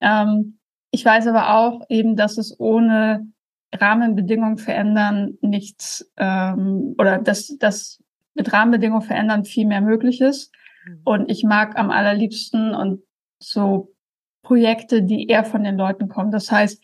[0.00, 0.58] Ähm,
[0.90, 3.26] ich weiß aber auch eben, dass es ohne
[3.74, 8.00] Rahmenbedingungen verändern nichts ähm, oder dass dass
[8.34, 10.52] mit Rahmenbedingungen verändern viel mehr möglich ist.
[10.86, 11.00] Mhm.
[11.04, 13.02] Und ich mag am allerliebsten und
[13.40, 13.92] so
[14.42, 16.30] Projekte, die eher von den Leuten kommen.
[16.30, 16.82] Das heißt,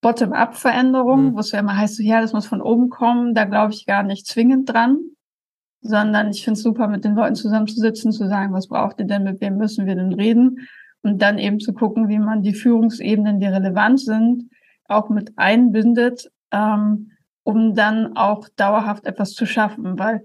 [0.00, 1.34] Bottom-up-Veränderung, mhm.
[1.34, 3.86] wo es ja immer heißt, so, ja, das muss von oben kommen, da glaube ich
[3.86, 4.98] gar nicht zwingend dran,
[5.82, 9.24] sondern ich finde es super, mit den Leuten zusammenzusitzen, zu sagen, was braucht ihr denn,
[9.24, 10.68] mit wem müssen wir denn reden?
[11.02, 14.50] Und dann eben zu gucken, wie man die Führungsebenen, die relevant sind,
[14.86, 17.12] auch mit einbindet, ähm,
[17.42, 20.22] um dann auch dauerhaft etwas zu schaffen, weil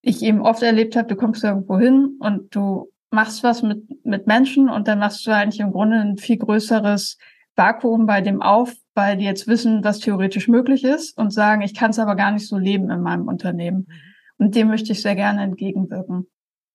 [0.00, 4.26] ich eben oft erlebt habe, du kommst irgendwo hin und du machst was mit, mit
[4.26, 7.18] Menschen und dann machst du eigentlich im Grunde ein viel größeres
[7.56, 11.74] Vakuum bei dem auf, weil die jetzt wissen, was theoretisch möglich ist und sagen, ich
[11.74, 13.86] kann es aber gar nicht so leben in meinem Unternehmen.
[13.88, 13.94] Mhm.
[14.38, 16.26] Und dem möchte ich sehr gerne entgegenwirken.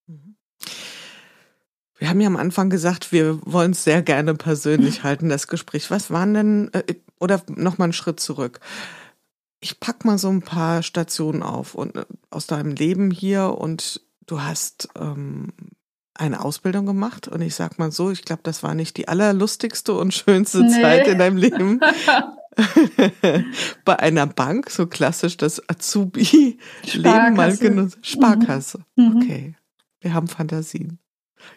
[0.07, 0.35] Mhm.
[1.97, 5.89] Wir haben ja am Anfang gesagt, wir wollen es sehr gerne persönlich halten, das Gespräch.
[5.89, 8.59] Was waren denn, äh, oder nochmal einen Schritt zurück.
[9.59, 14.01] Ich pack mal so ein paar Stationen auf und äh, aus deinem Leben hier und
[14.27, 15.53] du hast ähm,
[16.19, 19.93] eine Ausbildung gemacht und ich sag mal so, ich glaube, das war nicht die allerlustigste
[19.93, 20.81] und schönste nee.
[20.81, 21.79] Zeit in deinem Leben.
[23.85, 27.99] Bei einer Bank, so klassisch das Azubi-Leben mal genutzt.
[28.01, 28.79] Sparkasse.
[28.95, 29.17] Mhm.
[29.17, 29.55] Okay.
[30.01, 30.99] Wir haben Fantasien.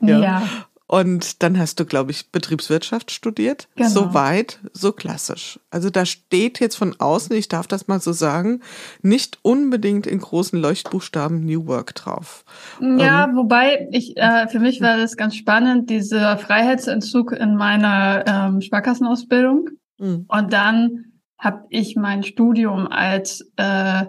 [0.01, 0.19] Ja.
[0.19, 0.49] ja.
[0.91, 3.69] Und dann hast du, glaube ich, Betriebswirtschaft studiert.
[3.77, 3.89] Genau.
[3.89, 5.61] So weit, so klassisch.
[5.71, 8.61] Also da steht jetzt von außen, ich darf das mal so sagen,
[9.01, 12.45] nicht unbedingt in großen Leuchtbuchstaben New Work drauf.
[12.81, 18.25] Ja, ähm, wobei ich, äh, für mich war das ganz spannend, dieser Freiheitsentzug in meiner
[18.27, 19.69] ähm, Sparkassenausbildung.
[19.99, 20.25] Mhm.
[20.27, 21.05] Und dann
[21.39, 24.07] habe ich mein Studium als äh,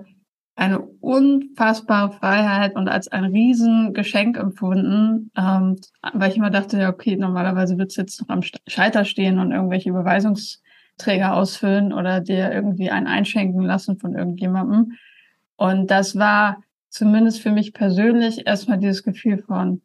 [0.61, 5.77] eine unfassbare Freiheit und als ein Riesengeschenk empfunden, ähm,
[6.13, 9.51] weil ich immer dachte, ja, okay, normalerweise würdest du jetzt noch am Scheiter stehen und
[9.51, 14.99] irgendwelche Überweisungsträger ausfüllen oder dir irgendwie einen einschenken lassen von irgendjemandem.
[15.55, 19.81] Und das war zumindest für mich persönlich erstmal dieses Gefühl von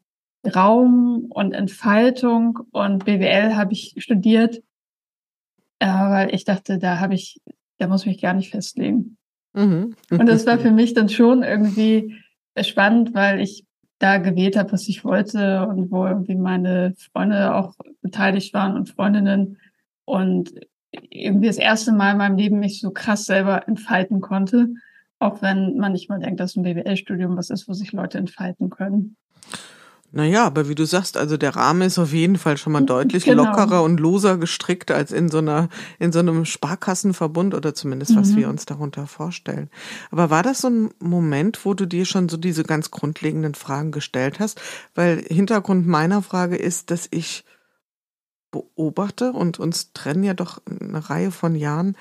[0.46, 4.62] Raum und Entfaltung und BWL habe ich studiert,
[5.78, 7.40] äh, weil ich dachte, da habe ich,
[7.78, 9.16] da muss ich mich gar nicht festlegen.
[9.56, 9.96] Mhm.
[10.10, 12.14] Und das war für mich dann schon irgendwie
[12.60, 13.64] spannend, weil ich
[13.98, 18.90] da gewählt habe, was ich wollte und wo irgendwie meine Freunde auch beteiligt waren und
[18.90, 19.58] Freundinnen
[20.04, 20.52] und
[20.92, 24.68] irgendwie das erste Mal in meinem Leben mich so krass selber entfalten konnte,
[25.18, 28.70] auch wenn man nicht mal denkt, dass ein BWL-Studium was ist, wo sich Leute entfalten
[28.70, 29.16] können.
[30.12, 33.24] Naja, aber wie du sagst, also der Rahmen ist auf jeden Fall schon mal deutlich
[33.24, 33.44] genau.
[33.44, 38.30] lockerer und loser gestrickt als in so einer, in so einem Sparkassenverbund oder zumindest, was
[38.30, 38.36] mhm.
[38.36, 39.68] wir uns darunter vorstellen.
[40.10, 43.90] Aber war das so ein Moment, wo du dir schon so diese ganz grundlegenden Fragen
[43.90, 44.60] gestellt hast?
[44.94, 47.44] Weil Hintergrund meiner Frage ist, dass ich
[48.50, 51.96] beobachte und uns trennen ja doch eine Reihe von Jahren,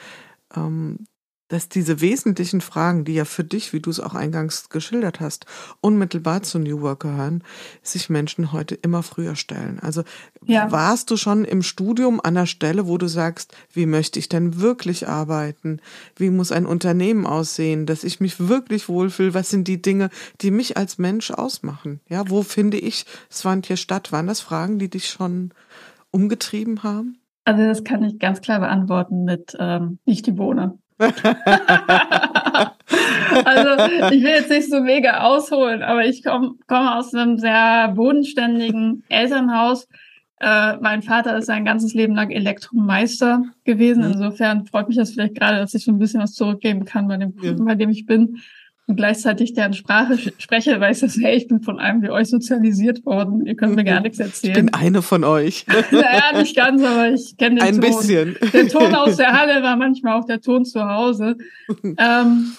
[0.55, 1.05] ähm,
[1.47, 5.45] dass diese wesentlichen Fragen, die ja für dich, wie du es auch eingangs geschildert hast,
[5.79, 7.43] unmittelbar zu New Work gehören,
[7.83, 9.79] sich Menschen heute immer früher stellen.
[9.79, 10.03] Also
[10.45, 10.71] ja.
[10.71, 14.59] warst du schon im Studium an der Stelle, wo du sagst, wie möchte ich denn
[14.59, 15.81] wirklich arbeiten?
[16.15, 19.35] Wie muss ein Unternehmen aussehen, dass ich mich wirklich wohlfühle?
[19.35, 20.09] Was sind die Dinge,
[20.41, 21.99] die mich als Mensch ausmachen?
[22.09, 24.11] Ja, wo finde ich Swantje statt?
[24.11, 25.51] Waren das Fragen, die dich schon
[26.09, 27.19] umgetrieben haben?
[27.43, 30.79] Also das kann ich ganz klar beantworten mit ähm, nicht die Bohne.
[30.97, 31.11] Also
[34.11, 39.03] ich will jetzt nicht so mega ausholen, aber ich komme komm aus einem sehr bodenständigen
[39.09, 39.87] Elternhaus,
[40.39, 44.03] Äh, mein Vater ist sein ganzes Leben lang Elektromeister gewesen.
[44.03, 44.11] Mhm.
[44.11, 47.15] Insofern freut mich das vielleicht gerade, dass ich so ein bisschen was zurückgeben kann bei
[47.17, 47.53] dem, ja.
[47.57, 48.41] bei dem ich bin
[48.87, 53.05] und gleichzeitig deren Sprache spreche, weiß das, hey, ich bin von einem wie euch sozialisiert
[53.05, 54.51] worden, ihr könnt mir gar nichts erzählen.
[54.51, 55.65] Ich bin eine von euch.
[55.91, 57.81] naja, nicht ganz, aber ich kenne den Ein Ton.
[57.81, 58.37] bisschen.
[58.53, 61.35] Der Ton aus der Halle war manchmal auch der Ton zu Hause.
[61.97, 62.51] ähm,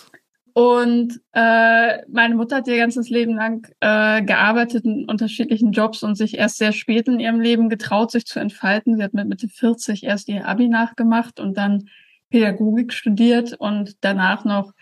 [0.52, 6.16] und äh, meine Mutter hat ihr ganzes Leben lang äh, gearbeitet in unterschiedlichen Jobs und
[6.16, 8.96] sich erst sehr spät in ihrem Leben getraut, sich zu entfalten.
[8.96, 11.90] Sie hat mit Mitte 40 erst ihr Abi nachgemacht und dann
[12.30, 14.72] Pädagogik studiert und danach noch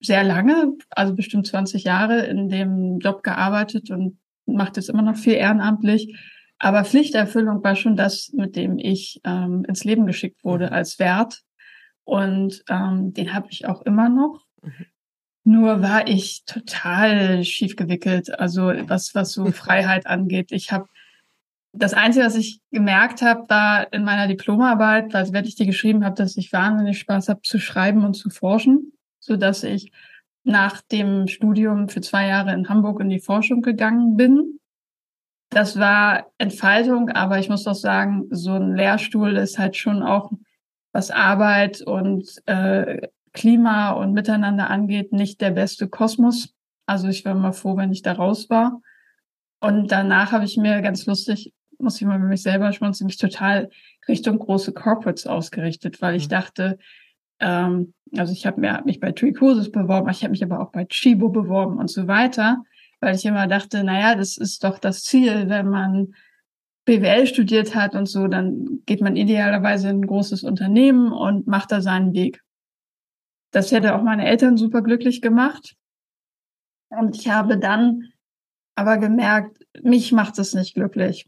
[0.00, 5.16] sehr lange, also bestimmt 20 Jahre in dem Job gearbeitet und macht jetzt immer noch
[5.16, 6.16] viel ehrenamtlich.
[6.58, 10.72] Aber Pflichterfüllung war schon das, mit dem ich ähm, ins Leben geschickt wurde mhm.
[10.72, 11.42] als Wert.
[12.04, 14.46] Und ähm, den habe ich auch immer noch.
[14.62, 14.86] Mhm.
[15.44, 20.50] Nur war ich total schief gewickelt, also was, was so Freiheit angeht.
[20.50, 20.86] Ich habe
[21.72, 26.04] das Einzige, was ich gemerkt habe, war in meiner Diplomarbeit, weil wenn ich die geschrieben
[26.04, 28.92] habe, dass ich wahnsinnig Spaß habe zu schreiben und zu forschen
[29.26, 29.92] so dass ich
[30.44, 34.60] nach dem Studium für zwei Jahre in Hamburg in die Forschung gegangen bin.
[35.50, 40.30] Das war Entfaltung, aber ich muss doch sagen, so ein Lehrstuhl ist halt schon auch,
[40.92, 46.54] was Arbeit und äh, Klima und Miteinander angeht, nicht der beste Kosmos.
[46.86, 48.80] Also ich war mal froh, wenn ich da raus war.
[49.60, 53.18] Und danach habe ich mir ganz lustig, muss ich mal mit mich selber schmunzeln, mich
[53.18, 53.68] total
[54.08, 56.30] Richtung große Corporates ausgerichtet, weil ich mhm.
[56.30, 56.78] dachte,
[57.40, 61.28] ähm, also ich habe mich bei Tricosis beworben, ich habe mich aber auch bei Chibo
[61.28, 62.62] beworben und so weiter,
[63.00, 66.14] weil ich immer dachte, naja, das ist doch das Ziel, wenn man
[66.86, 71.72] BWL studiert hat und so, dann geht man idealerweise in ein großes Unternehmen und macht
[71.72, 72.42] da seinen Weg.
[73.50, 75.76] Das hätte auch meine Eltern super glücklich gemacht.
[76.88, 78.12] Und ich habe dann
[78.76, 81.26] aber gemerkt, mich macht es nicht glücklich.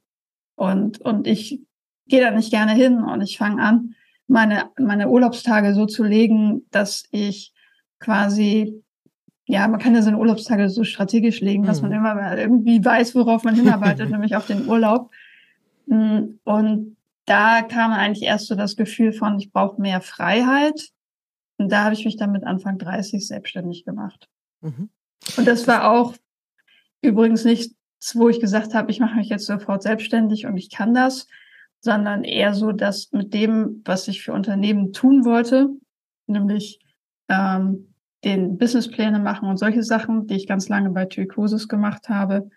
[0.55, 1.61] Und, und ich
[2.07, 3.95] gehe da nicht gerne hin und ich fange an,
[4.29, 7.53] meine, meine Urlaubstage so zu legen, dass ich
[7.99, 8.85] quasi,
[9.47, 11.97] ja, man kann ja seine Urlaubstage so strategisch legen, dass man mhm.
[11.97, 15.11] immer irgendwie weiß, worauf man hinarbeitet, nämlich auf den Urlaub.
[15.87, 20.91] Mm, und da kam eigentlich erst so das Gefühl von, ich brauche mehr Freiheit.
[21.57, 24.29] Und da habe ich mich dann mit Anfang 30 selbstständig gemacht.
[24.61, 24.91] Mhm.
[25.37, 26.15] Und das war auch
[27.03, 27.75] übrigens nichts,
[28.15, 31.27] wo ich gesagt habe, ich mache mich jetzt sofort selbstständig und ich kann das,
[31.81, 35.69] sondern eher so, dass mit dem, was ich für Unternehmen tun wollte,
[36.27, 36.81] nämlich
[37.29, 42.51] ähm, den Businesspläne machen und solche Sachen, die ich ganz lange bei Tycosis gemacht habe,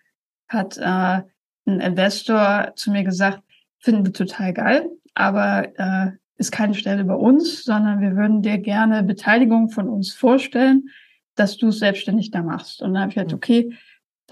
[0.48, 1.22] hat äh,
[1.66, 3.42] ein Investor zu mir gesagt,
[3.80, 8.58] finden wir total geil, aber äh, ist keine Stelle bei uns, sondern wir würden dir
[8.58, 10.90] gerne Beteiligung von uns vorstellen,
[11.36, 12.82] dass du es selbstständig da machst.
[12.82, 13.78] Und dann habe ich gesagt, okay,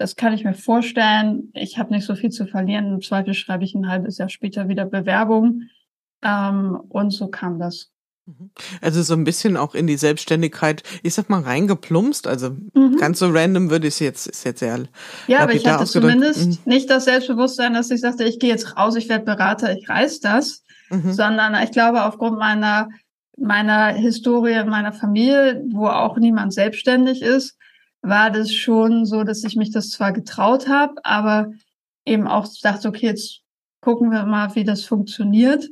[0.00, 1.50] das kann ich mir vorstellen.
[1.52, 2.94] Ich habe nicht so viel zu verlieren.
[2.94, 5.64] Im Zweifel schreibe ich ein halbes Jahr später wieder Bewerbung.
[6.22, 7.90] Ähm, und so kam das.
[8.24, 8.50] Mhm.
[8.80, 12.26] Also so ein bisschen auch in die Selbstständigkeit, ich sag mal, reingeplumpst.
[12.26, 12.96] Also mhm.
[12.96, 14.84] ganz so random würde ich es jetzt, ist jetzt sehr.
[15.26, 16.58] Ja, aber ich hatte zumindest mhm.
[16.64, 20.20] nicht das Selbstbewusstsein, dass ich sagte, ich gehe jetzt raus, ich werde Berater, ich reiß
[20.20, 21.12] das, mhm.
[21.12, 22.88] sondern ich glaube, aufgrund meiner,
[23.36, 27.58] meiner Historie, meiner Familie, wo auch niemand selbstständig ist,
[28.02, 31.52] war das schon so, dass ich mich das zwar getraut habe, aber
[32.04, 33.42] eben auch dachte, okay, jetzt
[33.80, 35.68] gucken wir mal, wie das funktioniert.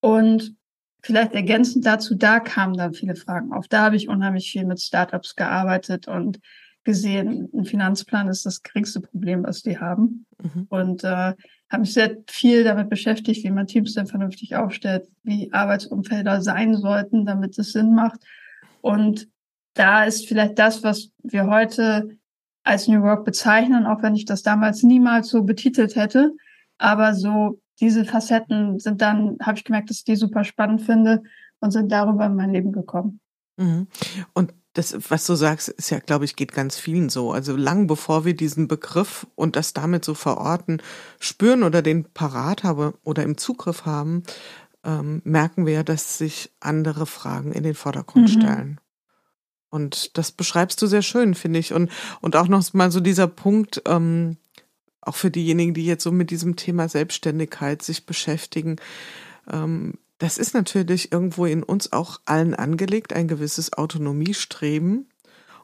[0.00, 0.54] Und
[1.02, 3.68] vielleicht ergänzend dazu, da kamen dann viele Fragen auf.
[3.68, 6.40] Da habe ich unheimlich viel mit Startups gearbeitet und
[6.84, 10.26] gesehen, ein Finanzplan ist das geringste Problem, was die haben.
[10.42, 10.66] Mhm.
[10.70, 11.34] Und äh,
[11.70, 16.74] habe mich sehr viel damit beschäftigt, wie man Teams denn vernünftig aufstellt, wie Arbeitsumfelder sein
[16.76, 18.24] sollten, damit es Sinn macht.
[18.80, 19.28] Und
[19.78, 22.18] da ist vielleicht das, was wir heute
[22.64, 26.32] als New Work bezeichnen, auch wenn ich das damals niemals so betitelt hätte.
[26.78, 31.22] Aber so diese Facetten sind dann, habe ich gemerkt, dass ich die super spannend finde
[31.60, 33.20] und sind darüber in mein Leben gekommen.
[33.56, 33.86] Mhm.
[34.34, 37.32] Und das, was du sagst, ist ja, glaube ich, geht ganz vielen so.
[37.32, 40.82] Also lang bevor wir diesen Begriff und das damit so verorten,
[41.20, 44.24] spüren oder den parat haben oder im Zugriff haben,
[44.84, 48.40] ähm, merken wir, dass sich andere Fragen in den Vordergrund mhm.
[48.40, 48.80] stellen.
[49.70, 51.72] Und das beschreibst du sehr schön, finde ich.
[51.72, 54.38] Und, und auch noch mal so dieser Punkt, ähm,
[55.00, 58.76] auch für diejenigen, die jetzt so mit diesem Thema Selbstständigkeit sich beschäftigen.
[59.50, 65.08] Ähm, das ist natürlich irgendwo in uns auch allen angelegt, ein gewisses Autonomiestreben.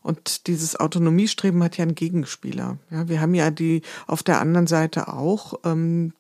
[0.01, 2.79] Und dieses Autonomiestreben hat ja einen Gegenspieler.
[2.91, 6.13] Ja, wir haben ja die auf der anderen Seite auch ähm,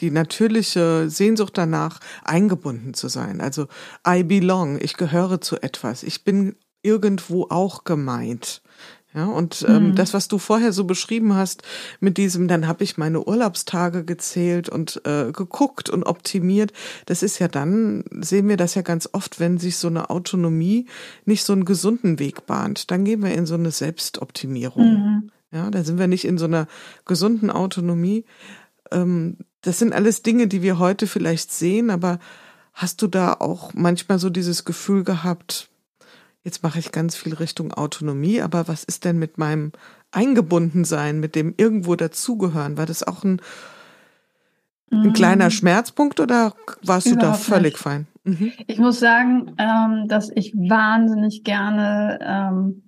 [0.00, 3.40] die natürliche Sehnsucht danach, eingebunden zu sein.
[3.40, 3.68] Also
[4.06, 8.62] I belong, ich gehöre zu etwas, ich bin irgendwo auch gemeint.
[9.16, 9.94] Ja, und ähm, mhm.
[9.94, 11.62] das, was du vorher so beschrieben hast,
[12.00, 16.74] mit diesem, dann habe ich meine Urlaubstage gezählt und äh, geguckt und optimiert,
[17.06, 20.84] das ist ja dann, sehen wir das ja ganz oft, wenn sich so eine Autonomie
[21.24, 24.92] nicht so einen gesunden Weg bahnt, dann gehen wir in so eine Selbstoptimierung.
[24.92, 25.30] Mhm.
[25.50, 26.66] Ja, da sind wir nicht in so einer
[27.06, 28.26] gesunden Autonomie.
[28.90, 32.18] Ähm, das sind alles Dinge, die wir heute vielleicht sehen, aber
[32.74, 35.70] hast du da auch manchmal so dieses Gefühl gehabt,
[36.46, 39.72] jetzt mache ich ganz viel Richtung Autonomie, aber was ist denn mit meinem
[40.12, 42.78] Eingebundensein, mit dem irgendwo dazugehören?
[42.78, 43.42] War das auch ein,
[44.92, 45.50] ein kleiner mm.
[45.50, 46.54] Schmerzpunkt oder
[46.84, 47.82] warst Überhaupt du da völlig nicht.
[47.82, 48.06] fein?
[48.22, 48.52] Mhm.
[48.68, 52.82] Ich muss sagen, ähm, dass ich wahnsinnig gerne ähm,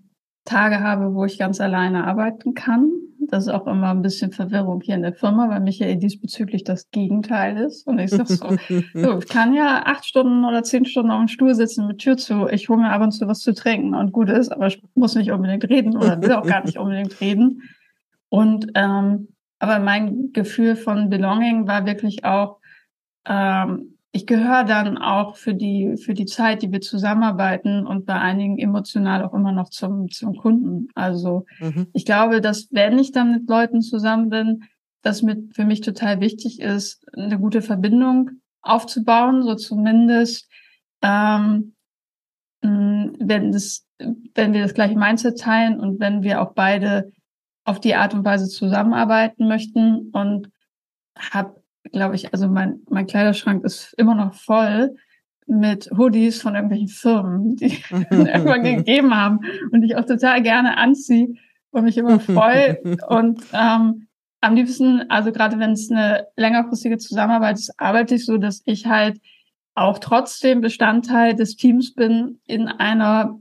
[0.44, 2.92] Tage habe, wo ich ganz alleine arbeiten kann.
[3.30, 6.90] Das ist auch immer ein bisschen Verwirrung hier in der Firma, weil Michael diesbezüglich das
[6.90, 7.86] Gegenteil ist.
[7.86, 8.46] Und ich sag so,
[8.94, 12.16] so, ich kann ja acht Stunden oder zehn Stunden auf dem Stuhl sitzen mit Tür
[12.16, 12.48] zu.
[12.48, 15.14] Ich hole mir ab und zu was zu trinken und gut ist, aber ich muss
[15.14, 17.62] nicht unbedingt reden oder will auch gar nicht unbedingt reden.
[18.30, 22.58] Und ähm, aber mein Gefühl von Belonging war wirklich auch,
[23.26, 28.14] ähm, ich gehöre dann auch für die, für die Zeit, die wir zusammenarbeiten und bei
[28.14, 30.88] einigen emotional auch immer noch zum, zum Kunden.
[30.96, 31.86] Also mhm.
[31.92, 34.64] ich glaube, dass wenn ich dann mit Leuten zusammen bin,
[35.02, 40.50] dass mit für mich total wichtig ist, eine gute Verbindung aufzubauen, so zumindest
[41.00, 41.74] ähm,
[42.60, 43.86] wenn das,
[44.34, 47.12] wenn wir das gleiche Mindset teilen und wenn wir auch beide
[47.64, 50.50] auf die Art und Weise zusammenarbeiten möchten und
[51.16, 54.94] habe glaube ich, also mein, mein Kleiderschrank ist immer noch voll
[55.46, 59.40] mit Hoodies von irgendwelchen Firmen, die irgendwann gegeben haben
[59.72, 61.34] und ich auch total gerne anziehe
[61.70, 62.80] und mich immer freue.
[63.08, 64.06] und ähm,
[64.40, 68.86] am liebsten, also gerade wenn es eine längerfristige Zusammenarbeit ist, arbeite ich so, dass ich
[68.86, 69.20] halt
[69.74, 73.38] auch trotzdem Bestandteil des Teams bin in einer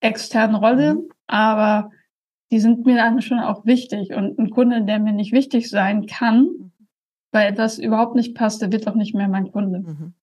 [0.00, 1.08] externen Rolle, mhm.
[1.26, 1.90] aber
[2.50, 4.14] die sind mir dann schon auch wichtig.
[4.14, 6.72] Und ein Kunde, der mir nicht wichtig sein kann,
[7.32, 9.80] weil das überhaupt nicht passt, der wird auch nicht mehr mein Kunde.
[9.80, 10.14] Mhm.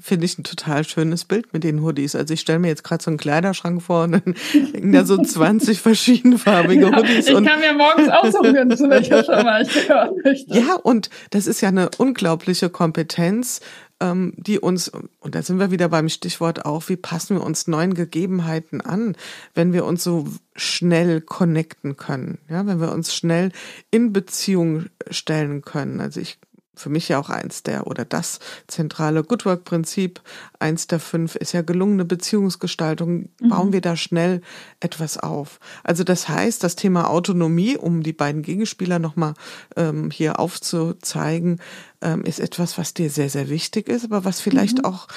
[0.00, 2.14] Finde ich ein total schönes Bild mit den Hoodies.
[2.14, 4.34] Also ich stelle mir jetzt gerade so einen Kleiderschrank vor und dann
[4.72, 7.26] hängen da so 20 verschiedenfarbige ja, Hoodies.
[7.26, 10.56] Ich kann mir morgens aussuchen, zu welcher Firma ich gehören möchte.
[10.56, 13.60] Ja, und das ist ja eine unglaubliche Kompetenz,
[14.00, 17.94] die uns, und da sind wir wieder beim Stichwort auch, wie passen wir uns neuen
[17.94, 19.16] Gegebenheiten an,
[19.54, 23.50] wenn wir uns so schnell connecten können, ja, wenn wir uns schnell
[23.90, 26.00] in Beziehung stellen können.
[26.00, 26.38] Also ich
[26.78, 30.20] für mich ja auch eins der oder das zentrale Good Work Prinzip,
[30.58, 33.28] eins der fünf ist ja gelungene Beziehungsgestaltung.
[33.40, 33.72] Bauen mhm.
[33.72, 34.40] wir da schnell
[34.80, 35.60] etwas auf.
[35.84, 39.34] Also das heißt, das Thema Autonomie, um die beiden Gegenspieler nochmal
[39.76, 41.60] ähm, hier aufzuzeigen,
[42.00, 44.84] ähm, ist etwas, was dir sehr, sehr wichtig ist, aber was vielleicht mhm.
[44.84, 45.08] auch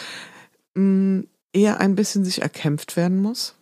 [0.75, 3.55] mh, mm, eher ein bisschen sich erkämpft werden muss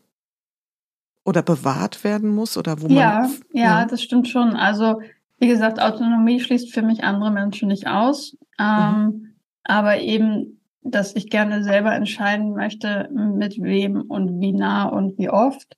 [1.26, 2.98] oder bewahrt werden muss oder wo man.
[2.98, 4.56] Ja, ja, ja, das stimmt schon.
[4.56, 5.02] Also
[5.40, 8.38] wie gesagt, Autonomie schließt für mich andere Menschen nicht aus.
[8.60, 9.36] Ähm, mhm.
[9.64, 15.30] Aber eben, dass ich gerne selber entscheiden möchte, mit wem und wie nah und wie
[15.30, 15.78] oft.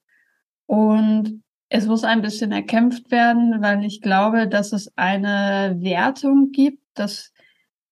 [0.66, 6.84] Und es muss ein bisschen erkämpft werden, weil ich glaube, dass es eine Wertung gibt,
[6.96, 7.32] dass,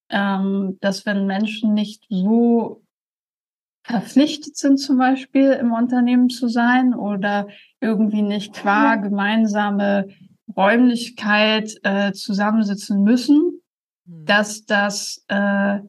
[0.10, 2.82] ähm, dass wenn Menschen nicht so
[3.84, 7.48] verpflichtet sind, zum Beispiel im Unternehmen zu sein oder
[7.80, 10.10] irgendwie nicht qua gemeinsame
[10.56, 13.62] Räumlichkeit äh, zusammensitzen müssen,
[14.06, 14.26] mhm.
[14.26, 15.80] dass das äh,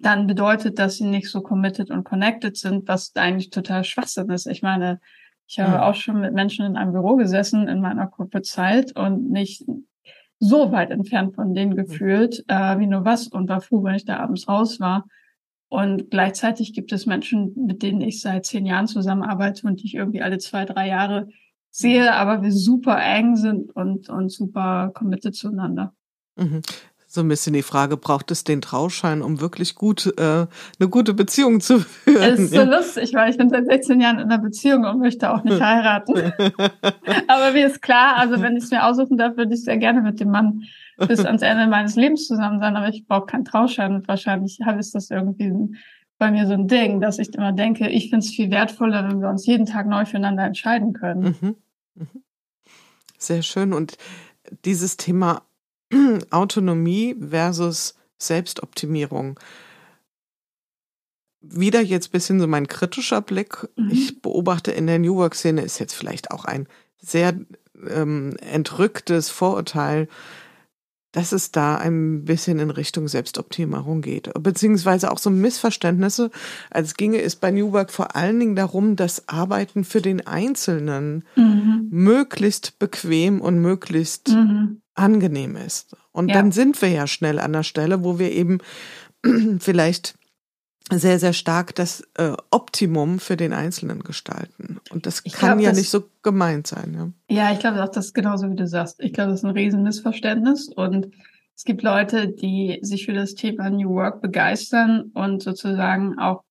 [0.00, 4.46] dann bedeutet, dass sie nicht so committed und connected sind, was eigentlich total Schwachsinn ist.
[4.46, 5.00] Ich meine,
[5.46, 5.82] ich habe mhm.
[5.82, 9.64] auch schon mit Menschen in einem Büro gesessen in meiner Corporate-Zeit und nicht
[10.38, 11.84] so weit entfernt von denen hm.
[11.86, 15.04] gefühlt, äh, wie nur was und war froh, wenn ich da abends raus war.
[15.68, 19.94] Und gleichzeitig gibt es Menschen, mit denen ich seit zehn Jahren zusammenarbeite und die ich
[19.94, 21.28] irgendwie alle zwei, drei Jahre
[21.78, 25.94] sehe, aber wir super eng sind und, und super committed zueinander.
[26.36, 26.62] Mhm.
[27.10, 30.22] So ein bisschen die Frage, braucht es den Trauschein, um wirklich gut äh,
[30.78, 32.34] eine gute Beziehung zu führen?
[32.34, 32.64] Es ist so ja.
[32.64, 36.12] lustig, weil ich bin seit 16 Jahren in einer Beziehung und möchte auch nicht heiraten.
[37.28, 40.02] aber mir ist klar, also wenn ich es mir aussuchen darf, würde ich sehr gerne
[40.02, 40.64] mit dem Mann
[40.98, 44.94] bis ans Ende meines Lebens zusammen sein, aber ich brauche keinen Trauschein und wahrscheinlich ist
[44.94, 45.74] das irgendwie
[46.18, 49.22] bei mir so ein Ding, dass ich immer denke, ich finde es viel wertvoller, wenn
[49.22, 51.36] wir uns jeden Tag neu füreinander entscheiden können.
[51.40, 51.56] Mhm.
[53.18, 53.72] Sehr schön.
[53.72, 53.98] Und
[54.64, 55.42] dieses Thema
[56.30, 59.38] Autonomie versus Selbstoptimierung.
[61.40, 63.68] Wieder jetzt bisschen so mein kritischer Blick.
[63.76, 63.90] Mhm.
[63.90, 66.66] Ich beobachte in der New Work-Szene ist jetzt vielleicht auch ein
[67.00, 67.38] sehr
[67.88, 70.08] ähm, entrücktes Vorurteil,
[71.12, 74.30] dass es da ein bisschen in Richtung Selbstoptimierung geht.
[74.38, 76.30] Beziehungsweise auch so Missverständnisse.
[76.70, 81.24] Als ginge es bei New Work vor allen Dingen darum, dass Arbeiten für den Einzelnen
[81.34, 81.88] mhm.
[81.90, 84.82] möglichst bequem und möglichst mhm.
[84.94, 85.96] angenehm ist.
[86.12, 86.34] Und ja.
[86.34, 88.58] dann sind wir ja schnell an der Stelle, wo wir eben
[89.60, 90.17] vielleicht
[90.90, 94.80] sehr, sehr stark das äh, Optimum für den Einzelnen gestalten.
[94.90, 97.14] Und das ich kann glaub, ja das, nicht so gemeint sein.
[97.28, 99.00] Ja, ja ich glaube auch, das ist genauso wie du sagst.
[99.00, 100.68] Ich glaube, das ist ein Riesenmissverständnis.
[100.68, 101.08] Und
[101.54, 106.44] es gibt Leute, die sich für das Thema New Work begeistern und sozusagen auch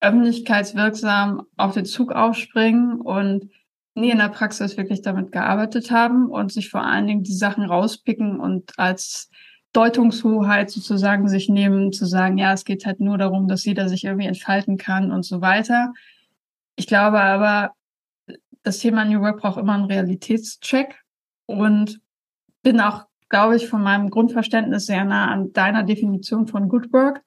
[0.00, 3.50] öffentlichkeitswirksam auf den Zug aufspringen und
[3.94, 7.64] nie in der Praxis wirklich damit gearbeitet haben und sich vor allen Dingen die Sachen
[7.64, 9.30] rauspicken und als
[9.74, 14.04] Deutungshoheit sozusagen sich nehmen, zu sagen, ja, es geht halt nur darum, dass jeder sich
[14.04, 15.92] irgendwie entfalten kann und so weiter.
[16.76, 17.72] Ich glaube aber,
[18.62, 21.02] das Thema New Work braucht immer einen Realitätscheck
[21.46, 22.00] und
[22.62, 27.22] bin auch, glaube ich, von meinem Grundverständnis sehr nah an deiner Definition von Good Work.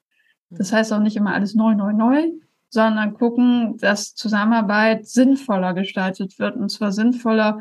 [0.48, 2.30] Das heißt auch nicht immer alles neu, neu, neu,
[2.70, 7.60] sondern gucken, dass Zusammenarbeit sinnvoller gestaltet wird und zwar sinnvoller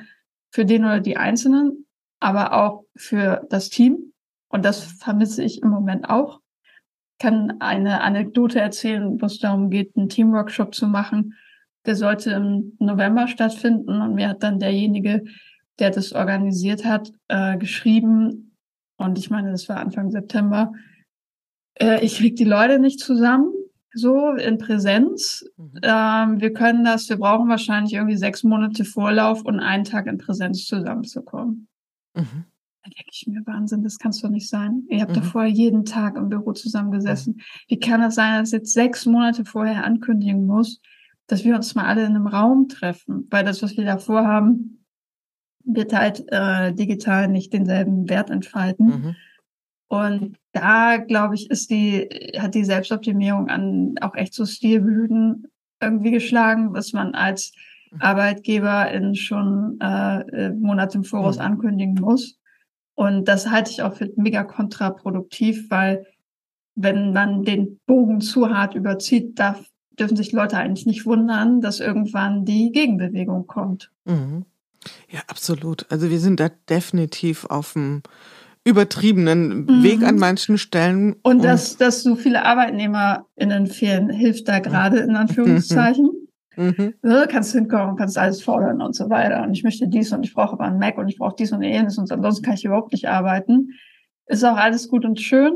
[0.49, 1.85] für den oder die Einzelnen,
[2.21, 4.13] aber auch für das Team
[4.49, 6.41] und das vermisse ich im Moment auch.
[7.13, 11.33] Ich kann eine Anekdote erzählen, wo es darum geht, einen Teamworkshop zu machen.
[11.85, 15.23] Der sollte im November stattfinden und mir hat dann derjenige,
[15.79, 18.55] der das organisiert hat, äh, geschrieben.
[18.97, 20.73] Und ich meine, das war Anfang September.
[21.75, 23.51] Äh, ich krieg die Leute nicht zusammen,
[23.93, 25.45] so in Präsenz.
[25.57, 25.79] Mhm.
[25.81, 30.17] Ähm, wir können das, wir brauchen wahrscheinlich irgendwie sechs Monate Vorlauf und einen Tag in
[30.17, 31.67] Präsenz zusammenzukommen.
[32.15, 32.45] Mhm.
[32.87, 34.83] Da denke ich mir, Wahnsinn, das kannst doch nicht sein.
[34.87, 35.15] Ihr habt mhm.
[35.15, 37.41] doch vorher jeden Tag im Büro zusammengesessen.
[37.67, 40.79] Wie kann das sein, dass jetzt sechs Monate vorher ankündigen muss,
[41.27, 43.27] dass wir uns mal alle in einem Raum treffen?
[43.29, 44.85] Weil das, was wir da vorhaben,
[45.65, 48.85] wird halt äh, digital nicht denselben Wert entfalten.
[48.85, 49.15] Mhm.
[49.89, 52.07] Und da, glaube ich, ist die,
[52.39, 55.47] hat die Selbstoptimierung an auch echt so Stilblüten
[55.81, 57.51] irgendwie geschlagen, was man als
[57.91, 58.01] mhm.
[58.01, 61.43] Arbeitgeber in schon äh, äh Monate im Voraus mhm.
[61.43, 62.39] ankündigen muss.
[62.97, 66.07] Und das halte ich auch für mega kontraproduktiv, weil
[66.73, 69.63] wenn man den Bogen zu hart überzieht, darf,
[69.99, 73.91] dürfen sich Leute eigentlich nicht wundern, dass irgendwann die Gegenbewegung kommt.
[74.05, 74.45] Mhm.
[75.11, 75.85] Ja, absolut.
[75.91, 78.01] Also wir sind da definitiv auf dem
[78.63, 79.83] übertriebenen mhm.
[79.83, 81.17] Weg an manchen Stellen.
[81.21, 86.09] Und dass, dass so viele ArbeitnehmerInnen fehlen, hilft da gerade in Anführungszeichen.
[86.57, 86.95] Mhm.
[87.03, 89.43] Ne, kannst hinkommen, kannst alles fordern und so weiter.
[89.43, 91.61] Und ich möchte dies und ich brauche aber einen Mac und ich brauche dies und
[91.61, 93.69] jenes und ansonsten kann ich überhaupt nicht arbeiten.
[94.25, 95.53] Ist auch alles gut und schön.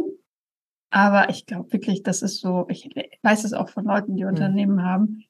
[0.91, 2.89] Aber ich glaube wirklich, das ist so, ich
[3.23, 4.29] weiß es auch von Leuten, die mhm.
[4.29, 5.23] Unternehmen haben,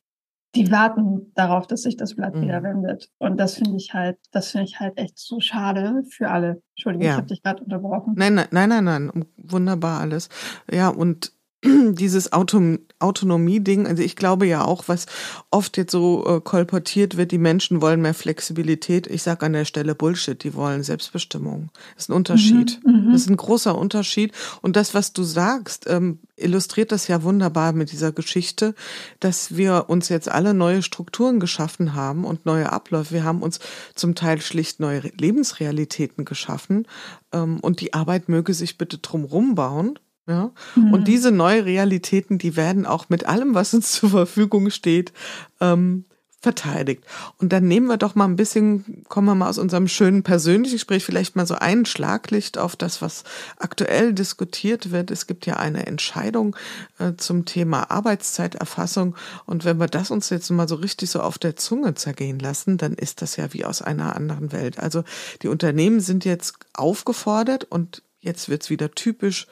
[0.55, 2.41] die warten darauf, dass sich das Blatt mhm.
[2.41, 3.09] wieder wendet.
[3.19, 6.61] Und das finde ich halt, das finde ich halt echt so schade für alle.
[6.75, 7.11] Entschuldigung, ja.
[7.11, 8.15] ich habe dich gerade unterbrochen.
[8.17, 10.29] Nein, nein, nein, nein, nein, wunderbar alles.
[10.69, 11.31] Ja, und
[11.91, 15.07] dieses Auto Autonomie-Ding, also ich glaube ja auch, was
[15.49, 19.07] oft jetzt so äh, kolportiert wird, die Menschen wollen mehr Flexibilität.
[19.07, 21.69] Ich sage an der Stelle Bullshit, die wollen Selbstbestimmung.
[21.95, 22.79] Das ist ein Unterschied.
[22.85, 24.33] Mhm, mhm, das ist ein großer Unterschied.
[24.61, 28.75] Und das, was du sagst, ähm, illustriert das ja wunderbar mit dieser Geschichte,
[29.19, 33.13] dass wir uns jetzt alle neue Strukturen geschaffen haben und neue Abläufe.
[33.13, 33.59] Wir haben uns
[33.95, 36.87] zum Teil schlicht neue Lebensrealitäten geschaffen.
[37.31, 39.97] Ähm, und die Arbeit möge sich bitte drumrum bauen
[40.27, 40.51] ja?
[40.75, 40.93] Mhm.
[40.93, 45.13] Und diese neue Realitäten, die werden auch mit allem, was uns zur Verfügung steht,
[45.59, 46.05] ähm,
[46.41, 47.03] verteidigt.
[47.37, 50.73] Und dann nehmen wir doch mal ein bisschen, kommen wir mal aus unserem schönen persönlichen
[50.73, 53.23] Gespräch vielleicht mal so ein Schlaglicht auf das, was
[53.57, 55.11] aktuell diskutiert wird.
[55.11, 56.55] Es gibt ja eine Entscheidung
[56.97, 59.15] äh, zum Thema Arbeitszeiterfassung.
[59.45, 62.79] Und wenn wir das uns jetzt mal so richtig so auf der Zunge zergehen lassen,
[62.79, 64.79] dann ist das ja wie aus einer anderen Welt.
[64.79, 65.03] Also
[65.43, 69.45] die Unternehmen sind jetzt aufgefordert und jetzt wird's wieder typisch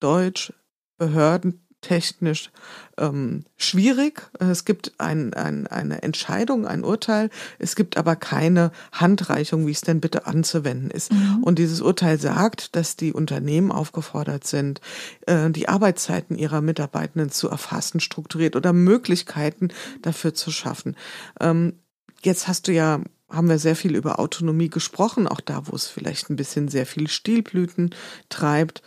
[0.00, 0.52] Deutsch,
[0.98, 2.50] behördentechnisch
[2.98, 4.30] ähm, schwierig.
[4.38, 7.30] Es gibt ein, ein, eine Entscheidung, ein Urteil.
[7.58, 11.12] Es gibt aber keine Handreichung, wie es denn bitte anzuwenden ist.
[11.12, 11.42] Mhm.
[11.42, 14.80] Und dieses Urteil sagt, dass die Unternehmen aufgefordert sind,
[15.26, 19.68] äh, die Arbeitszeiten ihrer Mitarbeitenden zu erfassen, strukturiert oder Möglichkeiten
[20.02, 20.96] dafür zu schaffen.
[21.40, 21.74] Ähm,
[22.22, 25.88] jetzt hast du ja haben wir sehr viel über Autonomie gesprochen, auch da, wo es
[25.88, 27.90] vielleicht ein bisschen sehr viel Stilblüten
[28.28, 28.82] treibt.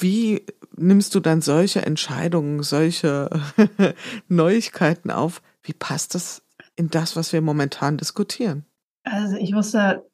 [0.00, 0.44] Wie
[0.76, 3.30] nimmst du dann solche Entscheidungen, solche
[4.28, 5.42] Neuigkeiten auf?
[5.62, 6.42] Wie passt das
[6.76, 8.64] in das, was wir momentan diskutieren?
[9.04, 10.04] Also ich wusste,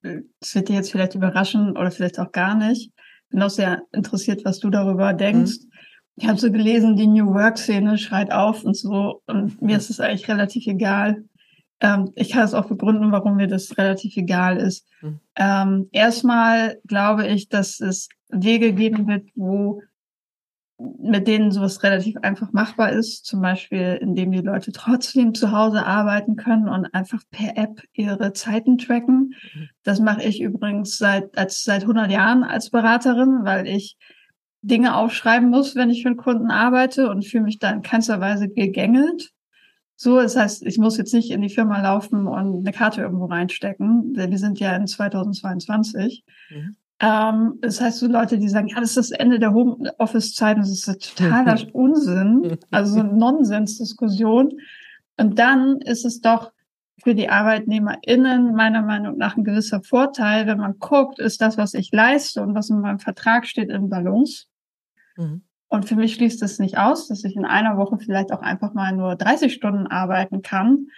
[0.41, 2.93] es wird dir jetzt vielleicht überraschen oder vielleicht auch gar nicht.
[3.31, 5.59] Bin auch sehr interessiert, was du darüber denkst.
[5.63, 5.71] Mhm.
[6.17, 9.23] Ich habe so gelesen, die New Work-Szene schreit auf und so.
[9.27, 11.25] Und mir ist es eigentlich relativ egal.
[11.81, 14.87] Ähm, ich kann es auch begründen, warum mir das relativ egal ist.
[15.01, 15.21] Mhm.
[15.37, 19.83] Ähm, erstmal glaube ich, dass es Wege geben wird, wo
[20.99, 25.85] mit denen sowas relativ einfach machbar ist, zum Beispiel indem die Leute trotzdem zu Hause
[25.85, 29.35] arbeiten können und einfach per App ihre Zeiten tracken.
[29.83, 33.99] Das mache ich übrigens seit als seit 100 Jahren als Beraterin, weil ich
[34.63, 38.21] Dinge aufschreiben muss, wenn ich für einen Kunden arbeite und fühle mich da in keinster
[38.21, 39.33] Weise gegängelt.
[39.97, 43.27] So, das heißt, ich muss jetzt nicht in die Firma laufen und eine Karte irgendwo
[43.27, 44.15] reinstecken.
[44.17, 46.25] Wir sind ja in 2022.
[46.51, 46.77] Mhm.
[47.01, 50.71] Ähm, das heißt, so Leute, die sagen, ja, das ist das Ende der Homeoffice-Zeit, das
[50.71, 54.53] ist totaler Unsinn, also Nonsensdiskussion.
[55.17, 56.53] Und dann ist es doch
[57.03, 61.73] für die ArbeitnehmerInnen meiner Meinung nach ein gewisser Vorteil, wenn man guckt, ist das, was
[61.73, 64.45] ich leiste und was in meinem Vertrag steht, in Balance.
[65.17, 65.43] Mhm.
[65.69, 68.75] Und für mich schließt es nicht aus, dass ich in einer Woche vielleicht auch einfach
[68.75, 70.89] mal nur 30 Stunden arbeiten kann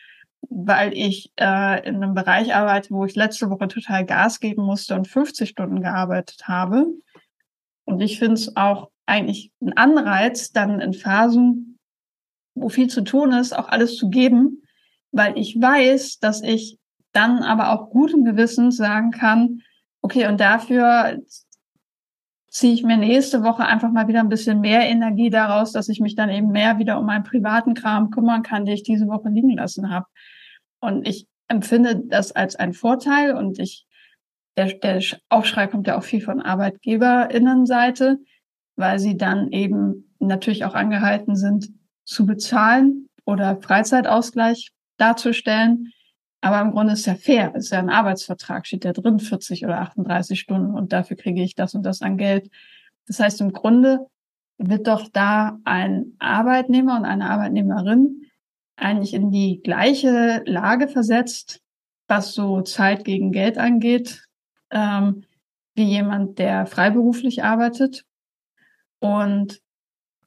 [0.48, 4.94] weil ich äh, in einem Bereich arbeite, wo ich letzte Woche total Gas geben musste
[4.94, 6.86] und 50 Stunden gearbeitet habe.
[7.84, 11.78] Und ich finde es auch eigentlich ein Anreiz, dann in Phasen,
[12.54, 14.62] wo viel zu tun ist, auch alles zu geben,
[15.10, 16.78] weil ich weiß, dass ich
[17.12, 19.62] dann aber auch guten Gewissens sagen kann,
[20.00, 21.18] okay, und dafür
[22.52, 26.00] ziehe ich mir nächste Woche einfach mal wieder ein bisschen mehr Energie daraus, dass ich
[26.00, 29.30] mich dann eben mehr wieder um meinen privaten Kram kümmern kann, den ich diese Woche
[29.30, 30.06] liegen lassen habe.
[30.78, 33.86] Und ich empfinde das als einen Vorteil und ich,
[34.58, 38.18] der, der Aufschrei kommt ja auch viel von ArbeitgeberInnenseite,
[38.76, 41.70] weil sie dann eben natürlich auch angehalten sind,
[42.04, 45.90] zu bezahlen oder Freizeitausgleich darzustellen.
[46.44, 49.80] Aber im Grunde ist ja fair, ist ja ein Arbeitsvertrag, steht da drin, 40 oder
[49.80, 52.50] 38 Stunden und dafür kriege ich das und das an Geld.
[53.06, 54.06] Das heißt, im Grunde
[54.58, 58.22] wird doch da ein Arbeitnehmer und eine Arbeitnehmerin
[58.74, 61.60] eigentlich in die gleiche Lage versetzt,
[62.08, 64.26] was so Zeit gegen Geld angeht,
[64.70, 65.22] ähm,
[65.76, 68.04] wie jemand, der freiberuflich arbeitet.
[68.98, 69.60] Und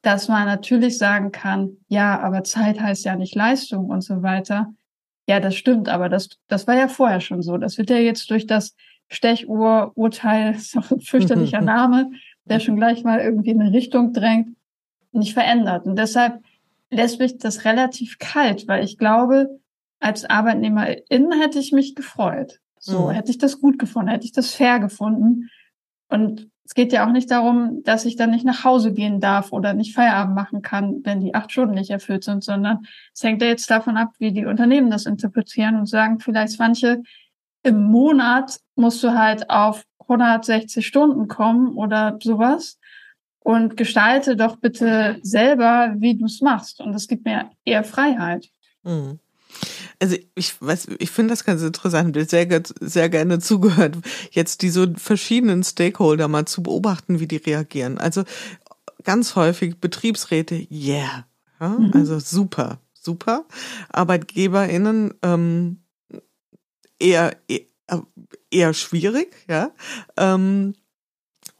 [0.00, 4.72] dass man natürlich sagen kann, ja, aber Zeit heißt ja nicht Leistung und so weiter.
[5.28, 7.56] Ja, das stimmt, aber das, das war ja vorher schon so.
[7.56, 8.74] Das wird ja jetzt durch das
[9.08, 10.54] Stechuhr-Urteil,
[11.00, 12.10] fürchterlicher Name,
[12.44, 14.56] der schon gleich mal irgendwie in eine Richtung drängt,
[15.12, 15.86] nicht verändert.
[15.86, 16.42] Und deshalb
[16.90, 19.58] lässt mich das relativ kalt, weil ich glaube,
[19.98, 22.60] als Arbeitnehmerin hätte ich mich gefreut.
[22.78, 23.10] So, mhm.
[23.10, 25.48] hätte ich das gut gefunden, hätte ich das fair gefunden.
[26.08, 29.52] Und es geht ja auch nicht darum, dass ich dann nicht nach Hause gehen darf
[29.52, 33.40] oder nicht Feierabend machen kann, wenn die acht Stunden nicht erfüllt sind, sondern es hängt
[33.40, 37.02] ja jetzt davon ab, wie die Unternehmen das interpretieren und sagen vielleicht manche,
[37.62, 42.80] im Monat musst du halt auf 160 Stunden kommen oder sowas
[43.38, 46.80] und gestalte doch bitte selber, wie du es machst.
[46.80, 48.48] Und es gibt mir eher Freiheit.
[48.82, 49.20] Mhm.
[49.98, 53.96] Also ich weiß, ich finde das ganz interessant, ich sehr, sehr gerne zugehört,
[54.30, 57.98] jetzt die so verschiedenen Stakeholder mal zu beobachten, wie die reagieren.
[57.98, 58.24] Also
[59.04, 61.26] ganz häufig Betriebsräte, yeah,
[61.60, 61.92] ja, mhm.
[61.94, 63.46] also super, super.
[63.90, 65.78] ArbeitgeberInnen ähm,
[66.98, 68.06] eher, eher,
[68.50, 69.70] eher schwierig, ja.
[70.16, 70.74] Ähm,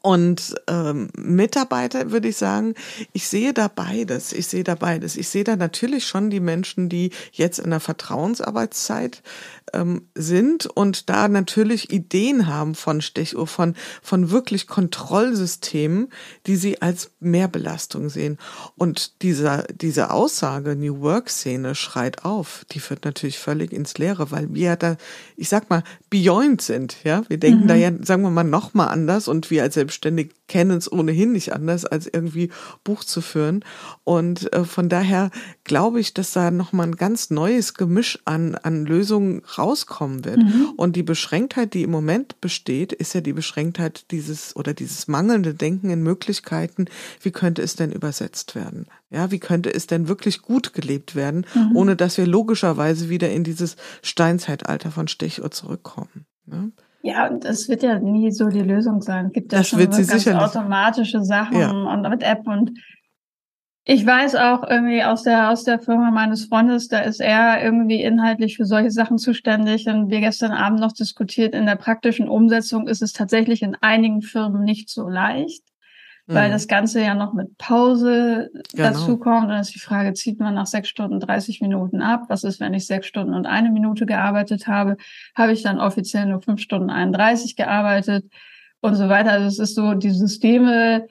[0.06, 2.74] und ähm, Mitarbeiter würde ich sagen,
[3.12, 4.32] ich sehe da beides.
[4.32, 5.16] Ich sehe da beides.
[5.16, 9.24] Ich sehe da natürlich schon die Menschen, die jetzt in der Vertrauensarbeitszeit
[9.72, 16.12] ähm, sind und da natürlich Ideen haben von Stechuhr, von, von wirklich Kontrollsystemen,
[16.46, 18.38] die sie als Mehrbelastung sehen.
[18.76, 24.54] Und dieser, diese Aussage, New Work-Szene schreit auf, die führt natürlich völlig ins Leere, weil
[24.54, 24.98] wir da,
[25.36, 27.24] ich sag mal, beyond sind, ja.
[27.28, 27.68] Wir denken mhm.
[27.68, 31.32] da ja, sagen wir mal, noch mal anders und wir als Selbstständig kennen es ohnehin
[31.32, 32.50] nicht anders, als irgendwie
[32.84, 33.64] Buch zu führen.
[34.04, 35.30] Und äh, von daher
[35.64, 40.38] glaube ich, dass da nochmal ein ganz neues Gemisch an, an Lösungen rauskommen wird.
[40.38, 40.72] Mhm.
[40.76, 45.54] Und die Beschränktheit, die im Moment besteht, ist ja die Beschränktheit dieses oder dieses mangelnde
[45.54, 46.86] Denken in Möglichkeiten.
[47.22, 48.86] Wie könnte es denn übersetzt werden?
[49.08, 51.74] Ja, wie könnte es denn wirklich gut gelebt werden, mhm.
[51.74, 56.26] ohne dass wir logischerweise wieder in dieses Steinzeitalter von Stechuhr zurückkommen?
[56.46, 56.68] Ja?
[57.06, 59.26] Ja, und es wird ja nie so die Lösung sein.
[59.26, 61.70] Es gibt ja das schon so ganz automatische Sachen ja.
[61.70, 62.72] und mit App und
[63.88, 68.02] ich weiß auch irgendwie aus der, aus der Firma meines Freundes, da ist er irgendwie
[68.02, 69.86] inhaltlich für solche Sachen zuständig.
[69.86, 74.22] Und wir gestern Abend noch diskutiert, in der praktischen Umsetzung ist es tatsächlich in einigen
[74.22, 75.62] Firmen nicht so leicht,
[76.26, 76.34] mhm.
[76.34, 78.90] weil das Ganze ja noch mit Pause genau.
[78.90, 79.44] dazu kommt.
[79.44, 82.24] Und dann ist die Frage, zieht man nach sechs Stunden 30 Minuten ab?
[82.28, 84.96] Was ist, wenn ich sechs Stunden und eine Minute gearbeitet habe?
[85.34, 88.26] Habe ich dann offiziell nur fünf Stunden 31 gearbeitet?
[88.80, 89.32] Und so weiter.
[89.32, 91.08] Also es ist so, die Systeme,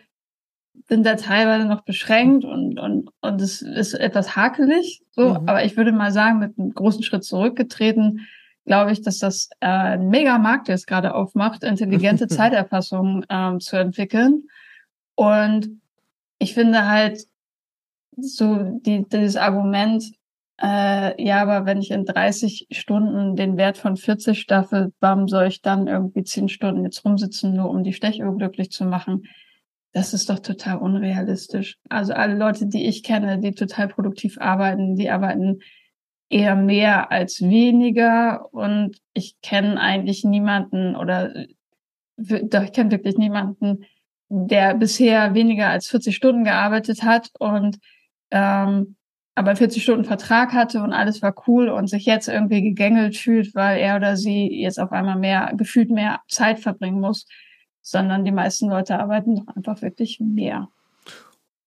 [0.88, 5.02] sind da teilweise noch beschränkt und, und, und es ist etwas hakelig.
[5.12, 5.36] So, mhm.
[5.48, 8.28] aber ich würde mal sagen, mit einem großen Schritt zurückgetreten,
[8.66, 14.44] glaube ich, dass das äh, ein Megamarkt jetzt gerade aufmacht, intelligente Zeiterfassung ähm, zu entwickeln.
[15.16, 15.82] Und
[16.40, 17.26] ich finde halt
[18.18, 20.04] so die, dieses Argument,
[20.62, 25.48] äh, ja, aber wenn ich in 30 Stunden den Wert von 40 staffel, warum soll
[25.48, 29.24] ich dann irgendwie 10 Stunden jetzt rumsitzen, nur um die Stechuhr glücklich zu machen?
[29.92, 31.78] Das ist doch total unrealistisch.
[31.90, 35.60] Also alle Leute, die ich kenne, die total produktiv arbeiten, die arbeiten
[36.30, 38.54] eher mehr als weniger.
[38.54, 41.34] Und ich kenne eigentlich niemanden oder
[42.18, 43.86] doch, ich kenne wirklich niemanden,
[44.36, 47.78] der bisher weniger als 40 Stunden gearbeitet hat und
[48.32, 48.98] ähm,
[49.36, 53.54] aber 40 Stunden Vertrag hatte und alles war cool und sich jetzt irgendwie gegängelt fühlt,
[53.54, 57.26] weil er oder sie jetzt auf einmal mehr, gefühlt mehr Zeit verbringen muss,
[57.82, 60.70] sondern die meisten Leute arbeiten doch einfach wirklich mehr.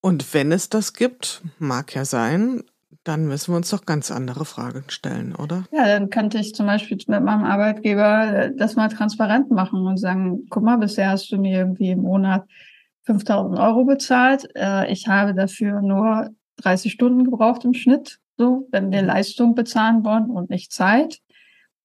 [0.01, 2.63] Und wenn es das gibt, mag ja sein,
[3.09, 5.65] dann müssen wir uns doch ganz andere Fragen stellen, oder?
[5.73, 10.47] Ja, dann könnte ich zum Beispiel mit meinem Arbeitgeber das mal transparent machen und sagen,
[10.51, 12.47] guck mal, bisher hast du mir irgendwie im Monat
[13.05, 14.51] 5000 Euro bezahlt.
[14.55, 16.29] Äh, ich habe dafür nur
[16.59, 18.19] 30 Stunden gebraucht im Schnitt.
[18.37, 19.09] So, wenn wir mhm.
[19.09, 21.19] Leistung bezahlen wollen und nicht Zeit,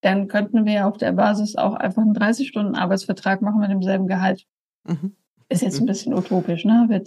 [0.01, 4.45] dann könnten wir auf der Basis auch einfach einen 30-Stunden-Arbeitsvertrag machen mit demselben Gehalt.
[4.84, 5.15] Mhm.
[5.47, 5.88] Ist jetzt ein mhm.
[5.88, 7.01] bisschen utopisch, ne?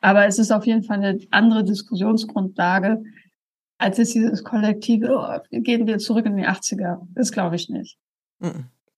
[0.00, 3.02] Aber es ist auf jeden Fall eine andere Diskussionsgrundlage,
[3.80, 6.98] als ist dieses kollektive, oh, gehen wir zurück in die 80er.
[7.14, 7.98] Das glaube ich nicht.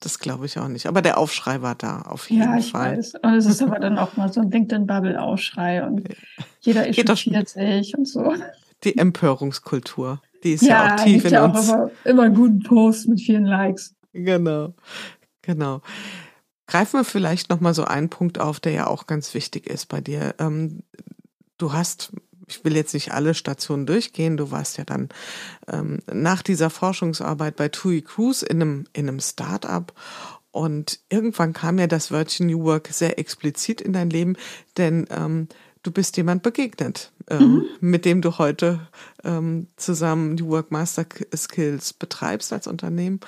[0.01, 0.87] Das glaube ich auch nicht.
[0.87, 2.53] Aber der Aufschrei war da, auf jeden Fall.
[2.53, 2.97] Ja, ich Fall.
[2.99, 3.15] weiß.
[3.23, 6.09] Und es ist aber dann auch mal so ein LinkedIn-Bubble-Aufschrei und
[6.61, 8.35] jeder echauffiert sich und so.
[8.83, 11.71] Die Empörungskultur, die ist ja, ja auch tief in ja uns.
[11.71, 13.95] Auch immer, immer einen guten Post mit vielen Likes.
[14.13, 14.75] Genau,
[15.43, 15.81] genau.
[16.67, 19.87] Greifen wir vielleicht noch mal so einen Punkt auf, der ja auch ganz wichtig ist
[19.87, 20.35] bei dir.
[20.41, 20.83] Ähm,
[21.59, 22.13] du hast
[22.53, 24.37] ich will jetzt nicht alle Stationen durchgehen.
[24.37, 25.09] Du warst ja dann
[25.69, 29.93] ähm, nach dieser Forschungsarbeit bei TUI Cruise in einem, in einem Start-up
[30.53, 34.37] und irgendwann kam ja das Wörtchen New Work sehr explizit in dein Leben,
[34.77, 35.49] denn ähm,
[35.83, 37.65] du bist jemand begegnet, ähm, mhm.
[37.81, 38.87] mit dem du heute
[39.25, 43.21] ähm, zusammen New Work Master Skills betreibst als Unternehmen.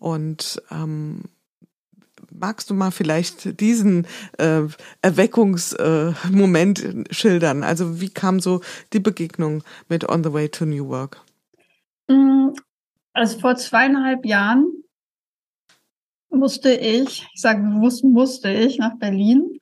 [0.00, 1.22] Und ähm,
[2.38, 4.06] magst du mal vielleicht diesen
[4.38, 4.62] äh,
[5.02, 7.62] Erweckungsmoment äh, schildern?
[7.62, 8.60] Also wie kam so
[8.92, 11.20] die Begegnung mit On the Way to New Work?
[12.08, 12.50] Mm,
[13.12, 14.66] also vor zweieinhalb Jahren
[16.30, 19.58] musste ich, ich sage bewusst musste ich nach Berlin,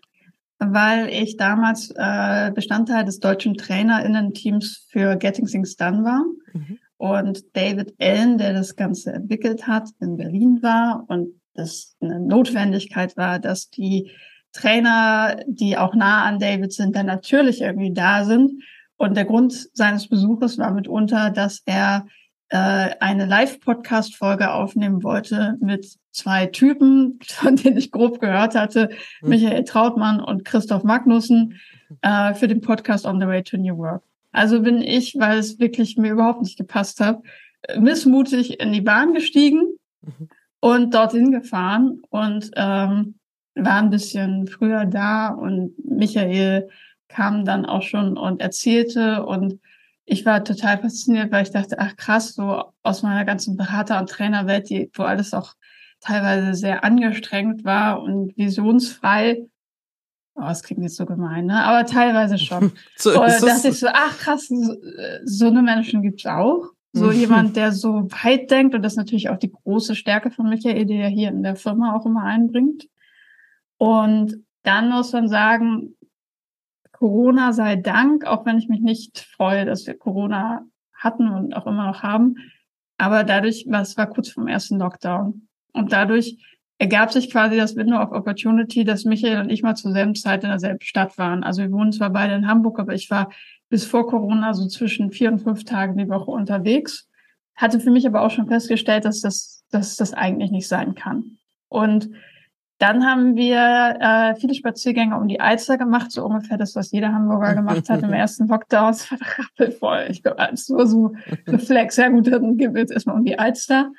[0.58, 6.24] weil ich damals äh, Bestandteil des deutschen Trainerinnen-Teams für Getting Things Done war.
[6.52, 6.78] Mhm.
[6.96, 13.16] Und David Allen, der das Ganze entwickelt hat, in Berlin war und das eine Notwendigkeit
[13.16, 14.10] war, dass die
[14.52, 18.62] Trainer, die auch nah an David sind, dann natürlich irgendwie da sind.
[18.96, 22.06] Und der Grund seines Besuches war mitunter, dass er
[22.48, 28.90] äh, eine Live-Podcast-Folge aufnehmen wollte mit zwei Typen, von denen ich grob gehört hatte,
[29.22, 29.28] mhm.
[29.28, 31.60] Michael Trautmann und Christoph Magnussen,
[32.02, 34.02] äh, für den Podcast On the Way to New Work.
[34.32, 37.20] Also bin ich, weil es wirklich mir überhaupt nicht gepasst hat,
[37.76, 39.62] missmutig in die Bahn gestiegen.
[40.02, 40.28] Mhm
[40.60, 43.14] und dorthin gefahren und ähm,
[43.54, 46.68] war ein bisschen früher da und Michael
[47.08, 49.58] kam dann auch schon und erzählte und
[50.04, 54.10] ich war total fasziniert, weil ich dachte, ach krass, so aus meiner ganzen Berater- und
[54.10, 55.54] Trainerwelt, die, wo alles auch
[56.00, 59.46] teilweise sehr angestrengt war und visionsfrei.
[60.34, 61.62] Oh, das klingt jetzt so gemein, ne?
[61.62, 62.72] Aber teilweise schon.
[62.96, 64.76] so und da dachte ich so, ach krass, so,
[65.24, 66.70] so eine Menschen gibt's auch.
[66.92, 67.12] So mhm.
[67.12, 70.86] jemand, der so weit denkt und das ist natürlich auch die große Stärke von Michael,
[70.86, 72.88] die er hier in der Firma auch immer einbringt.
[73.78, 75.96] Und dann muss man sagen,
[76.92, 81.66] Corona sei Dank, auch wenn ich mich nicht freue, dass wir Corona hatten und auch
[81.66, 82.36] immer noch haben.
[82.98, 85.48] Aber dadurch, was war kurz vom ersten Lockdown.
[85.72, 86.36] Und dadurch
[86.76, 90.44] ergab sich quasi das Window of Opportunity, dass Michael und ich mal zur selben Zeit
[90.44, 91.42] in derselben Stadt waren.
[91.42, 93.30] Also wir wohnen zwar beide in Hamburg, aber ich war
[93.70, 97.08] bis vor Corona so zwischen vier und fünf Tagen die Woche unterwegs.
[97.56, 101.38] Hatte für mich aber auch schon festgestellt, dass das, dass das eigentlich nicht sein kann.
[101.68, 102.10] Und
[102.78, 107.12] dann haben wir äh, viele Spaziergänge um die Alster gemacht, so ungefähr das, was jeder
[107.12, 108.90] Hamburger gemacht hat im ersten Lockdown.
[108.90, 110.06] Es war rappelvoll.
[110.10, 111.12] Ich glaube, als nur so
[111.46, 111.96] Reflex.
[111.96, 113.92] Ja gut, dann gehen wir jetzt erstmal um die Alster.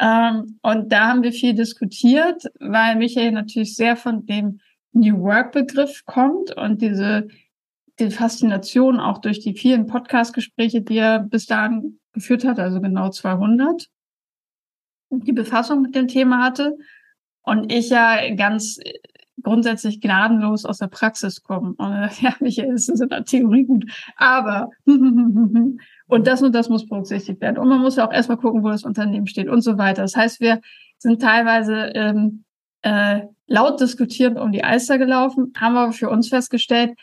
[0.00, 4.60] Ähm, und da haben wir viel diskutiert, weil Michael natürlich sehr von dem
[4.92, 7.28] New Work Begriff kommt und diese
[8.00, 13.10] die Faszination auch durch die vielen Podcast-Gespräche, die er bis dahin geführt hat, also genau
[13.10, 13.88] 200,
[15.10, 16.76] die Befassung mit dem Thema hatte.
[17.42, 18.78] Und ich ja ganz
[19.42, 21.74] grundsätzlich gnadenlos aus der Praxis komme.
[21.78, 23.84] Und ja, Michael ist in der Theorie gut,
[24.16, 24.70] aber
[26.08, 27.58] Und das und das muss berücksichtigt werden.
[27.58, 30.02] Und man muss ja auch erstmal gucken, wo das Unternehmen steht und so weiter.
[30.02, 30.60] Das heißt, wir
[30.96, 32.44] sind teilweise ähm,
[32.80, 36.98] äh, laut diskutierend um die Eister gelaufen, haben aber für uns festgestellt,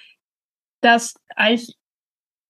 [0.86, 1.75] dass eigentlich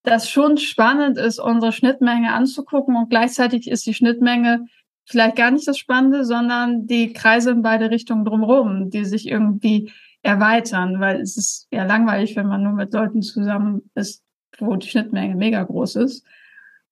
[0.04, 4.66] das schon spannend ist, unsere Schnittmenge anzugucken und gleichzeitig ist die Schnittmenge
[5.06, 9.92] vielleicht gar nicht das Spannende, sondern die Kreise in beide Richtungen drumherum, die sich irgendwie
[10.22, 14.24] erweitern, weil es ist ja langweilig, wenn man nur mit Leuten zusammen ist,
[14.60, 16.26] wo die Schnittmenge mega groß ist.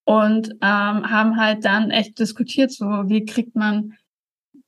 [0.06, 3.94] Und ähm, haben halt dann echt diskutiert, so wie kriegt man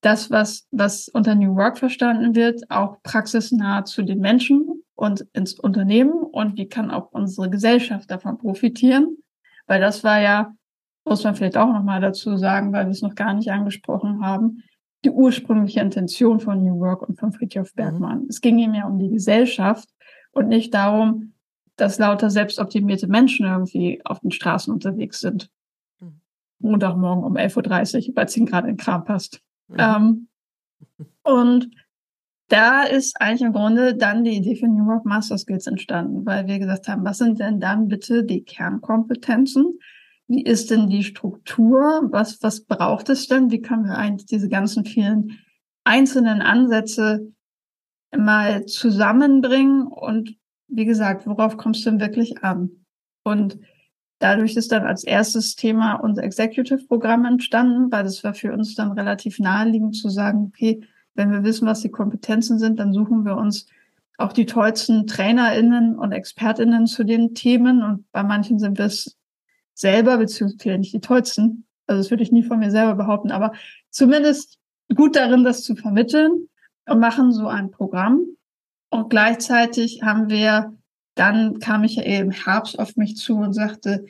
[0.01, 5.59] das, was, was unter New Work verstanden wird, auch praxisnah zu den Menschen und ins
[5.59, 9.17] Unternehmen und wie kann auch unsere Gesellschaft davon profitieren?
[9.67, 10.53] Weil das war ja,
[11.03, 14.63] muss man vielleicht auch nochmal dazu sagen, weil wir es noch gar nicht angesprochen haben,
[15.03, 17.75] die ursprüngliche Intention von New Work und von Friedhof mhm.
[17.75, 18.21] Bergmann.
[18.23, 18.29] Mhm.
[18.29, 19.89] Es ging ihm ja um die Gesellschaft
[20.31, 21.33] und nicht darum,
[21.75, 25.49] dass lauter selbstoptimierte Menschen irgendwie auf den Straßen unterwegs sind.
[25.99, 26.21] Mhm.
[26.59, 29.41] Montagmorgen um 11.30 Uhr, weil es ihnen gerade in den Kram passt.
[29.67, 29.77] Mhm.
[29.79, 30.27] Ähm,
[31.23, 31.69] und
[32.47, 36.47] da ist eigentlich im Grunde dann die Idee für New Work Master Skills entstanden, weil
[36.47, 39.79] wir gesagt haben, was sind denn dann bitte die Kernkompetenzen?
[40.27, 42.07] Wie ist denn die Struktur?
[42.11, 43.51] Was, was braucht es denn?
[43.51, 45.39] Wie können wir eigentlich diese ganzen vielen
[45.83, 47.31] einzelnen Ansätze
[48.15, 49.87] mal zusammenbringen?
[49.87, 50.35] Und
[50.67, 52.85] wie gesagt, worauf kommst du denn wirklich an?
[53.23, 53.59] Und
[54.19, 58.91] dadurch ist dann als erstes Thema unser Executive-Programm entstanden, weil das war für uns dann
[58.91, 60.81] relativ naheliegend zu sagen, okay,
[61.15, 63.67] wenn wir wissen, was die Kompetenzen sind, dann suchen wir uns
[64.17, 67.81] auch die tollsten TrainerInnen und ExpertInnen zu den Themen.
[67.81, 69.17] Und bei manchen sind wir es
[69.73, 71.65] selber, beziehungsweise nicht die tollsten.
[71.87, 73.53] Also das würde ich nie von mir selber behaupten, aber
[73.89, 74.57] zumindest
[74.95, 76.47] gut darin, das zu vermitteln
[76.87, 78.25] und machen so ein Programm.
[78.89, 80.73] Und gleichzeitig haben wir,
[81.15, 84.05] dann kam ich ja eben Herbst auf mich zu und sagte,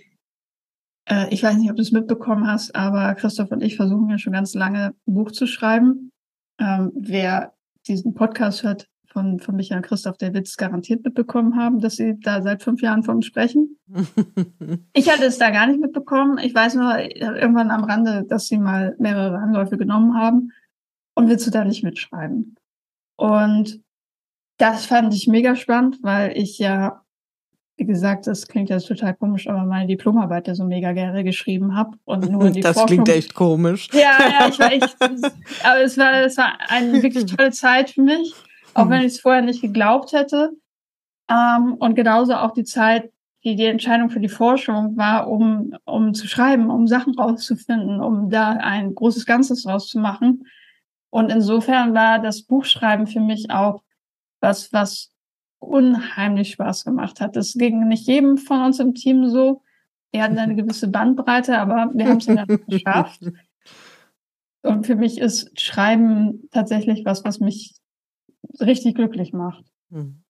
[1.06, 4.18] äh, ich weiß nicht, ob du es mitbekommen hast, aber Christoph und ich versuchen ja
[4.18, 6.12] schon ganz lange ein Buch zu schreiben.
[6.60, 7.54] Ähm, wer
[7.88, 11.96] diesen Podcast hört von, von Michael und Christoph, der wird es garantiert mitbekommen haben, dass
[11.96, 13.78] sie da seit fünf Jahren von sprechen.
[14.94, 16.38] ich hatte es da gar nicht mitbekommen.
[16.38, 20.52] Ich weiß nur irgendwann am Rande, dass sie mal mehrere Anläufe genommen haben
[21.14, 22.56] und willst du da nicht mitschreiben.
[23.16, 23.82] Und
[24.58, 27.05] das fand ich mega spannend, weil ich ja
[27.78, 31.76] wie gesagt, das klingt jetzt total komisch, aber meine Diplomarbeit ja so mega gerne geschrieben
[31.76, 33.90] habe und nur die Das Forschung, klingt echt komisch.
[33.92, 38.02] Ja, ja, ich war echt, aber es war, es war eine wirklich tolle Zeit für
[38.02, 38.34] mich,
[38.74, 40.52] auch wenn ich es vorher nicht geglaubt hätte.
[41.30, 43.12] Ähm, und genauso auch die Zeit,
[43.44, 48.30] die die Entscheidung für die Forschung war, um, um zu schreiben, um Sachen rauszufinden, um
[48.30, 50.48] da ein großes Ganzes draus zu machen.
[51.10, 53.84] Und insofern war das Buchschreiben für mich auch
[54.40, 55.15] was, was
[55.60, 57.36] unheimlich Spaß gemacht hat.
[57.36, 59.62] Das ging nicht jedem von uns im Team so.
[60.12, 63.22] Wir hatten eine gewisse Bandbreite, aber wir haben es dann geschafft.
[64.62, 67.76] Und für mich ist Schreiben tatsächlich was, was mich
[68.60, 69.66] richtig glücklich macht.
[69.92, 70.24] Hm.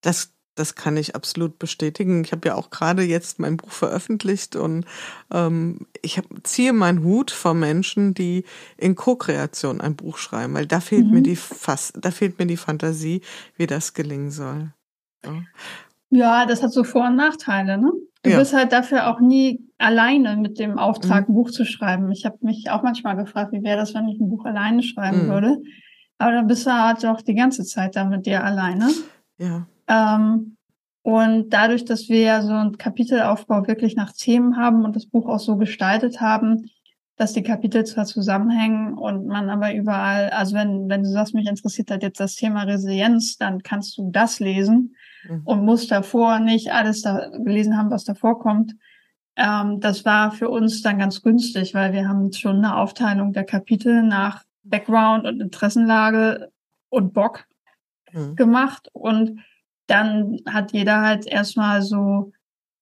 [0.00, 2.22] Das das kann ich absolut bestätigen.
[2.24, 4.84] Ich habe ja auch gerade jetzt mein Buch veröffentlicht und
[5.32, 8.44] ähm, ich hab, ziehe meinen Hut vor Menschen, die
[8.76, 11.12] in Co-Kreation ein Buch schreiben, weil da fehlt mhm.
[11.12, 13.22] mir die fast, da fehlt mir die Fantasie,
[13.56, 14.72] wie das gelingen soll.
[15.24, 15.42] Ja,
[16.10, 17.92] ja das hat so Vor- und Nachteile, ne?
[18.22, 18.38] Du ja.
[18.38, 21.34] bist halt dafür auch nie alleine mit dem Auftrag, mhm.
[21.34, 22.10] ein Buch zu schreiben.
[22.10, 25.26] Ich habe mich auch manchmal gefragt, wie wäre das, wenn ich ein Buch alleine schreiben
[25.26, 25.30] mhm.
[25.30, 25.58] würde.
[26.16, 28.88] Aber dann bist du halt auch die ganze Zeit da mit dir alleine.
[29.36, 29.66] Ja.
[29.88, 30.56] Ähm,
[31.02, 35.28] und dadurch, dass wir ja so einen Kapitelaufbau wirklich nach Themen haben und das Buch
[35.28, 36.70] auch so gestaltet haben,
[37.16, 41.46] dass die Kapitel zwar zusammenhängen und man aber überall, also wenn, wenn du sagst, mich
[41.46, 44.96] interessiert halt jetzt das Thema Resilienz, dann kannst du das lesen
[45.28, 45.42] mhm.
[45.44, 48.74] und musst davor nicht alles da gelesen haben, was davor kommt.
[49.36, 53.44] Ähm, das war für uns dann ganz günstig, weil wir haben schon eine Aufteilung der
[53.44, 56.50] Kapitel nach Background und Interessenlage
[56.88, 57.44] und Bock
[58.12, 58.34] mhm.
[58.36, 59.40] gemacht und
[59.86, 62.32] dann hat jeder halt erstmal so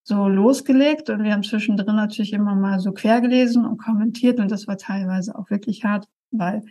[0.04, 4.50] so losgelegt und wir haben zwischendrin natürlich immer mal so quer gelesen und kommentiert und
[4.50, 6.62] das war teilweise auch wirklich hart, weil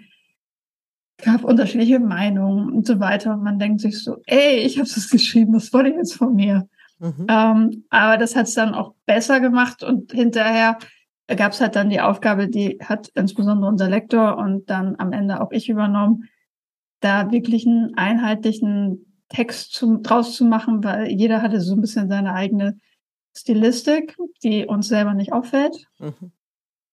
[1.17, 4.89] es gab unterschiedliche Meinungen und so weiter und man denkt sich so, ey, ich habe
[4.89, 6.67] das geschrieben, was wollt ihr jetzt von mir?
[6.99, 7.25] Mhm.
[7.29, 10.77] Ähm, aber das hat es dann auch besser gemacht und hinterher
[11.27, 15.39] gab es halt dann die Aufgabe, die hat insbesondere unser Lektor und dann am Ende
[15.39, 16.27] auch ich übernommen,
[16.99, 22.09] da wirklich einen einheitlichen Text zum, draus zu machen, weil jeder hatte so ein bisschen
[22.09, 22.77] seine eigene
[23.35, 25.87] Stilistik, die uns selber nicht auffällt.
[25.99, 26.31] Mhm.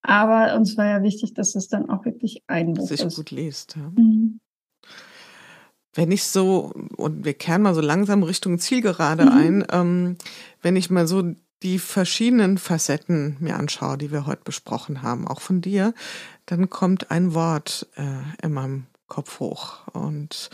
[0.03, 3.16] Aber uns war ja wichtig, dass es dann auch wirklich ein Buch Sich ist.
[3.16, 3.76] gut liest.
[3.76, 3.91] Ja.
[3.97, 4.41] Mhm.
[5.95, 9.32] Wenn ich so, und wir kehren mal so langsam Richtung Zielgerade mhm.
[9.32, 10.16] ein, ähm,
[10.62, 11.34] wenn ich mal so
[11.64, 15.93] die verschiedenen Facetten mir anschaue, die wir heute besprochen haben, auch von dir,
[16.47, 19.78] dann kommt ein Wort äh, in meinem Kopf hoch.
[19.92, 20.50] Und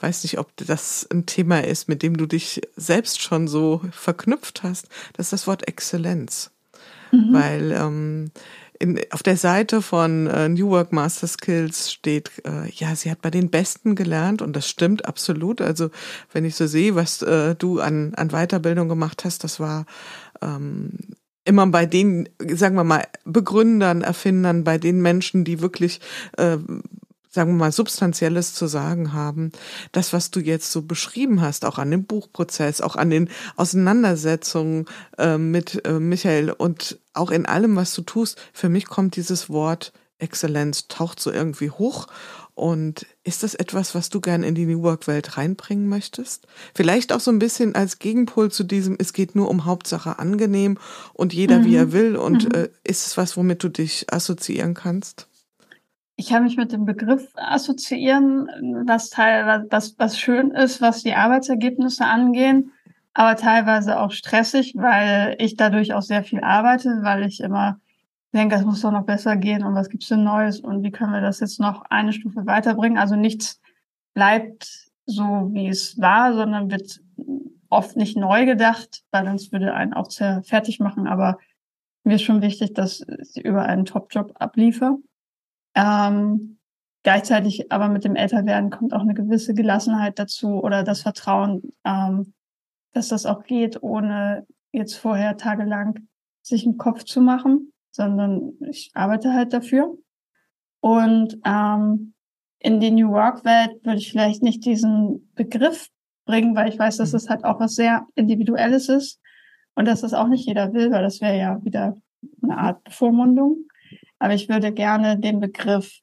[0.00, 4.62] weiß nicht, ob das ein Thema ist, mit dem du dich selbst schon so verknüpft
[4.62, 4.88] hast.
[5.14, 6.50] Das ist das Wort Exzellenz.
[7.12, 7.32] Mhm.
[7.32, 8.30] Weil ähm,
[8.78, 13.22] in, auf der Seite von äh, New Work Master Skills steht, äh, ja, sie hat
[13.22, 15.60] bei den Besten gelernt und das stimmt absolut.
[15.60, 15.90] Also
[16.32, 19.86] wenn ich so sehe, was äh, du an, an Weiterbildung gemacht hast, das war
[20.42, 20.90] ähm,
[21.44, 26.00] immer bei den, sagen wir mal, Begründern, Erfindern, bei den Menschen, die wirklich
[26.36, 26.58] äh,
[27.36, 29.52] sagen wir mal, Substanzielles zu sagen haben.
[29.92, 34.86] Das, was du jetzt so beschrieben hast, auch an dem Buchprozess, auch an den Auseinandersetzungen
[35.18, 39.50] äh, mit äh, Michael und auch in allem, was du tust, für mich kommt dieses
[39.50, 42.06] Wort Exzellenz, taucht so irgendwie hoch.
[42.54, 46.46] Und ist das etwas, was du gern in die New Work-Welt reinbringen möchtest?
[46.74, 50.78] Vielleicht auch so ein bisschen als Gegenpol zu diesem, es geht nur um Hauptsache angenehm
[51.12, 51.64] und jeder, mhm.
[51.66, 52.16] wie er will.
[52.16, 52.62] Und mhm.
[52.62, 55.28] äh, ist es was, womit du dich assoziieren kannst?
[56.16, 58.48] Ich kann mich mit dem Begriff assoziieren,
[58.86, 62.72] was teilweise, was, was schön ist, was die Arbeitsergebnisse angehen,
[63.12, 67.80] aber teilweise auch stressig, weil ich dadurch auch sehr viel arbeite, weil ich immer
[68.32, 71.12] denke, es muss doch noch besser gehen und was gibt's denn Neues und wie können
[71.12, 72.98] wir das jetzt noch eine Stufe weiterbringen?
[72.98, 73.60] Also nichts
[74.14, 77.00] bleibt so, wie es war, sondern wird
[77.68, 81.38] oft nicht neu gedacht, weil sonst würde einen auch sehr fertig machen, aber
[82.04, 84.98] mir ist schon wichtig, dass ich über einen Top-Job abliefere.
[85.76, 86.58] Ähm,
[87.04, 92.32] gleichzeitig aber mit dem Älterwerden kommt auch eine gewisse Gelassenheit dazu oder das Vertrauen, ähm,
[92.92, 96.08] dass das auch geht, ohne jetzt vorher tagelang
[96.42, 99.96] sich einen Kopf zu machen, sondern ich arbeite halt dafür.
[100.80, 102.14] Und ähm,
[102.58, 105.88] in die New Work-Welt würde ich vielleicht nicht diesen Begriff
[106.24, 109.20] bringen, weil ich weiß, dass es halt auch was sehr Individuelles ist
[109.74, 111.94] und dass das auch nicht jeder will, weil das wäre ja wieder
[112.42, 113.66] eine Art Bevormundung.
[114.18, 116.00] Aber ich würde gerne den Begriff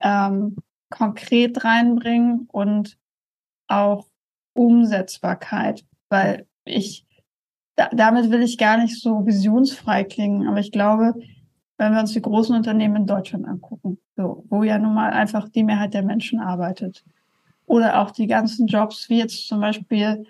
[0.00, 0.56] ähm,
[0.90, 2.98] konkret reinbringen und
[3.66, 4.08] auch
[4.54, 7.04] Umsetzbarkeit, weil ich
[7.76, 11.14] da, damit will ich gar nicht so visionsfrei klingen, aber ich glaube,
[11.76, 15.48] wenn wir uns die großen Unternehmen in Deutschland angucken, so, wo ja nun mal einfach
[15.48, 17.04] die Mehrheit der Menschen arbeitet,
[17.66, 20.26] oder auch die ganzen Jobs, wie jetzt zum Beispiel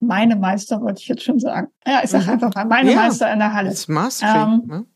[0.00, 1.68] meine Meister, wollte ich jetzt schon sagen.
[1.86, 2.30] Ja, ich sage mhm.
[2.30, 3.68] einfach mal, meine ja, Meister in der Halle.
[3.68, 4.86] Das Mastering, ähm, ne?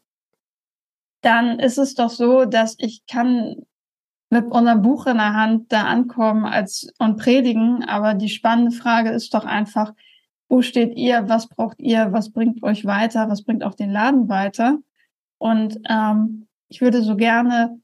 [1.22, 3.56] Dann ist es doch so, dass ich kann
[4.30, 9.10] mit unserem Buch in der Hand da ankommen als und predigen, aber die spannende Frage
[9.10, 9.92] ist doch einfach,
[10.48, 14.28] wo steht ihr, was braucht ihr, was bringt euch weiter, was bringt auch den Laden
[14.28, 14.78] weiter?
[15.38, 17.78] Und ähm, ich würde so gerne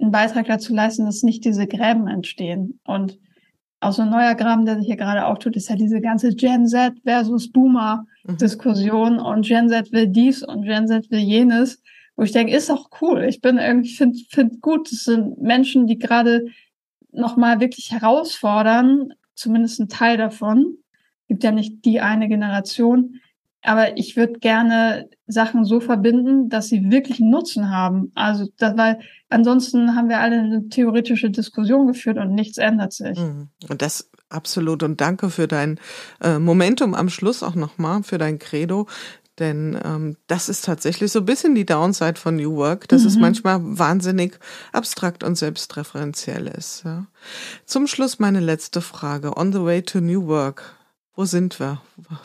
[0.00, 2.80] einen Beitrag dazu leisten, dass nicht diese Gräben entstehen.
[2.84, 3.18] Und
[3.80, 6.66] auch so ein neuer Graben, der sich hier gerade auftut, ist ja diese ganze Gen
[6.66, 8.36] Z versus Boomer mhm.
[8.36, 9.24] Diskussion mhm.
[9.24, 11.82] und Gen Z will dies und Gen Z will jenes
[12.20, 13.24] wo ich denke, ist auch cool.
[13.24, 16.48] Ich bin irgendwie, finde find gut, das sind Menschen, die gerade
[17.12, 20.76] nochmal wirklich herausfordern, zumindest ein Teil davon.
[21.28, 23.20] Gibt ja nicht die eine Generation.
[23.62, 28.12] Aber ich würde gerne Sachen so verbinden, dass sie wirklich einen Nutzen haben.
[28.14, 29.00] Also, das, weil
[29.30, 33.18] ansonsten haben wir alle eine theoretische Diskussion geführt und nichts ändert sich.
[33.18, 33.48] Mhm.
[33.70, 34.82] Und das absolut.
[34.82, 35.80] Und danke für dein
[36.20, 38.88] äh, Momentum am Schluss auch nochmal, für dein Credo.
[39.40, 43.08] Denn ähm, das ist tatsächlich so ein bisschen die Downside von New Work, dass mhm.
[43.08, 44.38] es manchmal wahnsinnig
[44.70, 46.84] abstrakt und selbstreferenziell ist.
[46.84, 47.06] Ja.
[47.64, 49.36] Zum Schluss meine letzte Frage.
[49.38, 50.76] On the way to New Work.
[51.16, 51.80] Wo sind wir?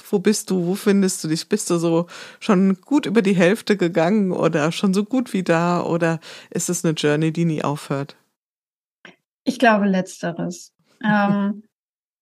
[0.10, 0.68] Wo bist du?
[0.68, 1.48] Wo findest du dich?
[1.48, 2.08] Bist du so
[2.42, 5.82] schon gut über die Hälfte gegangen oder schon so gut wie da?
[5.82, 8.18] Oder ist es eine Journey, die nie aufhört?
[9.46, 10.74] Ich glaube letzteres.
[11.04, 11.64] ähm,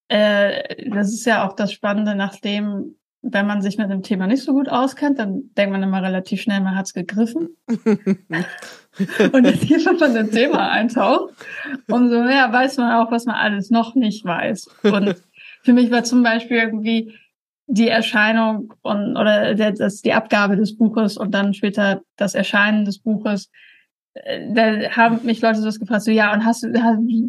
[0.08, 4.44] äh, das ist ja auch das Spannende, nachdem wenn man sich mit dem Thema nicht
[4.44, 7.56] so gut auskennt, dann denkt man immer relativ schnell, man hat's gegriffen.
[7.68, 11.34] und je tiefer man in Thema eintaucht,
[11.90, 14.68] umso mehr weiß man auch, was man alles noch nicht weiß.
[14.84, 15.16] Und
[15.64, 17.14] für mich war zum Beispiel irgendwie
[17.68, 22.84] die Erscheinung und oder der, das, die Abgabe des Buches und dann später das Erscheinen
[22.84, 23.50] des Buches.
[24.16, 26.74] Äh, da haben mich Leute so gefragt, so ja, und hast du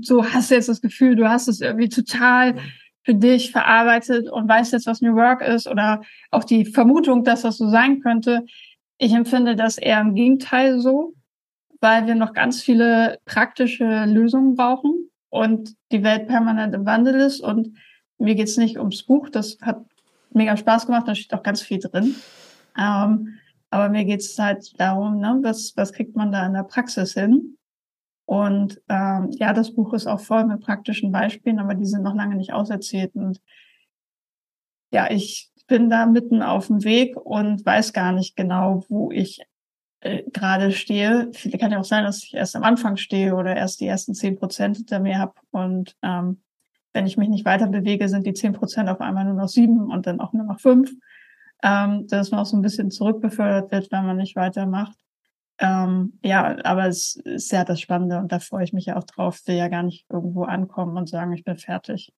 [0.02, 2.56] so hast du jetzt das Gefühl, du hast es irgendwie total
[3.04, 7.42] für dich verarbeitet und weißt jetzt, was New Work ist oder auch die Vermutung, dass
[7.42, 8.44] das so sein könnte.
[8.98, 11.14] Ich empfinde das eher im Gegenteil so,
[11.80, 17.40] weil wir noch ganz viele praktische Lösungen brauchen und die Welt permanent im Wandel ist
[17.40, 17.76] und
[18.18, 19.84] mir geht's nicht ums Buch, das hat
[20.30, 22.14] mega Spaß gemacht, da steht auch ganz viel drin.
[22.78, 23.38] Ähm,
[23.70, 27.58] aber mir geht's halt darum, ne, was, was kriegt man da in der Praxis hin?
[28.26, 32.14] Und ähm, ja, das Buch ist auch voll mit praktischen Beispielen, aber die sind noch
[32.14, 33.14] lange nicht auserzählt.
[33.14, 33.40] Und
[34.92, 39.40] ja, ich bin da mitten auf dem Weg und weiß gar nicht genau, wo ich
[40.00, 41.30] äh, gerade stehe.
[41.58, 44.36] Kann ja auch sein, dass ich erst am Anfang stehe oder erst die ersten zehn
[44.36, 45.34] Prozent hinter mir habe.
[45.50, 46.42] Und ähm,
[46.92, 49.90] wenn ich mich nicht weiter bewege, sind die zehn Prozent auf einmal nur noch sieben
[49.90, 50.92] und dann auch nur noch fünf.
[51.62, 54.98] Ähm, dass man auch so ein bisschen zurückbefördert wird, wenn man nicht weitermacht.
[55.58, 59.04] Ähm, ja, aber es ist ja das Spannende und da freue ich mich ja auch
[59.04, 59.40] drauf.
[59.46, 62.12] Will ja gar nicht irgendwo ankommen und sagen, ich bin fertig.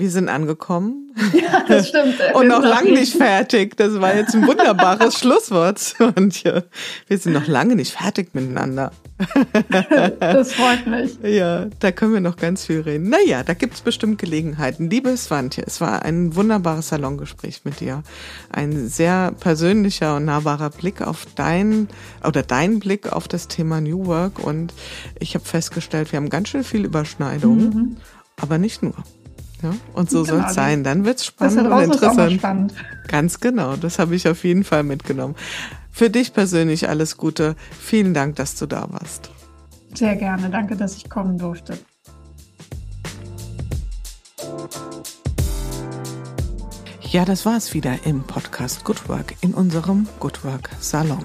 [0.00, 1.12] Wir sind angekommen.
[1.34, 2.16] Ja, das stimmt.
[2.34, 3.76] Und noch lange nicht fertig.
[3.76, 5.94] Das war jetzt ein wunderbares Schlusswort.
[6.16, 6.62] Und ja,
[7.08, 8.92] wir sind noch lange nicht fertig miteinander.
[10.18, 11.18] Das freut mich.
[11.22, 13.10] Ja, da können wir noch ganz viel reden.
[13.10, 14.88] Naja, da gibt es bestimmt Gelegenheiten.
[14.88, 18.02] Liebe Swantje, es war ein wunderbares Salongespräch mit dir.
[18.50, 21.88] Ein sehr persönlicher und nahbarer Blick auf dein
[22.26, 24.38] oder dein Blick auf das Thema New Work.
[24.38, 24.72] Und
[25.18, 27.96] ich habe festgestellt, wir haben ganz schön viel Überschneidungen, mhm.
[28.40, 28.94] aber nicht nur.
[29.62, 30.84] Ja, und so genau, soll es sein.
[30.84, 32.32] Dann wird es spannend und interessant.
[32.32, 32.74] Spannend.
[33.08, 35.34] Ganz genau, das habe ich auf jeden Fall mitgenommen.
[35.90, 37.56] Für dich persönlich alles Gute.
[37.78, 39.30] Vielen Dank, dass du da warst.
[39.94, 40.48] Sehr gerne.
[40.50, 41.78] Danke, dass ich kommen durfte.
[47.02, 51.24] Ja, das war es wieder im Podcast Good Work in unserem Good Work Salon.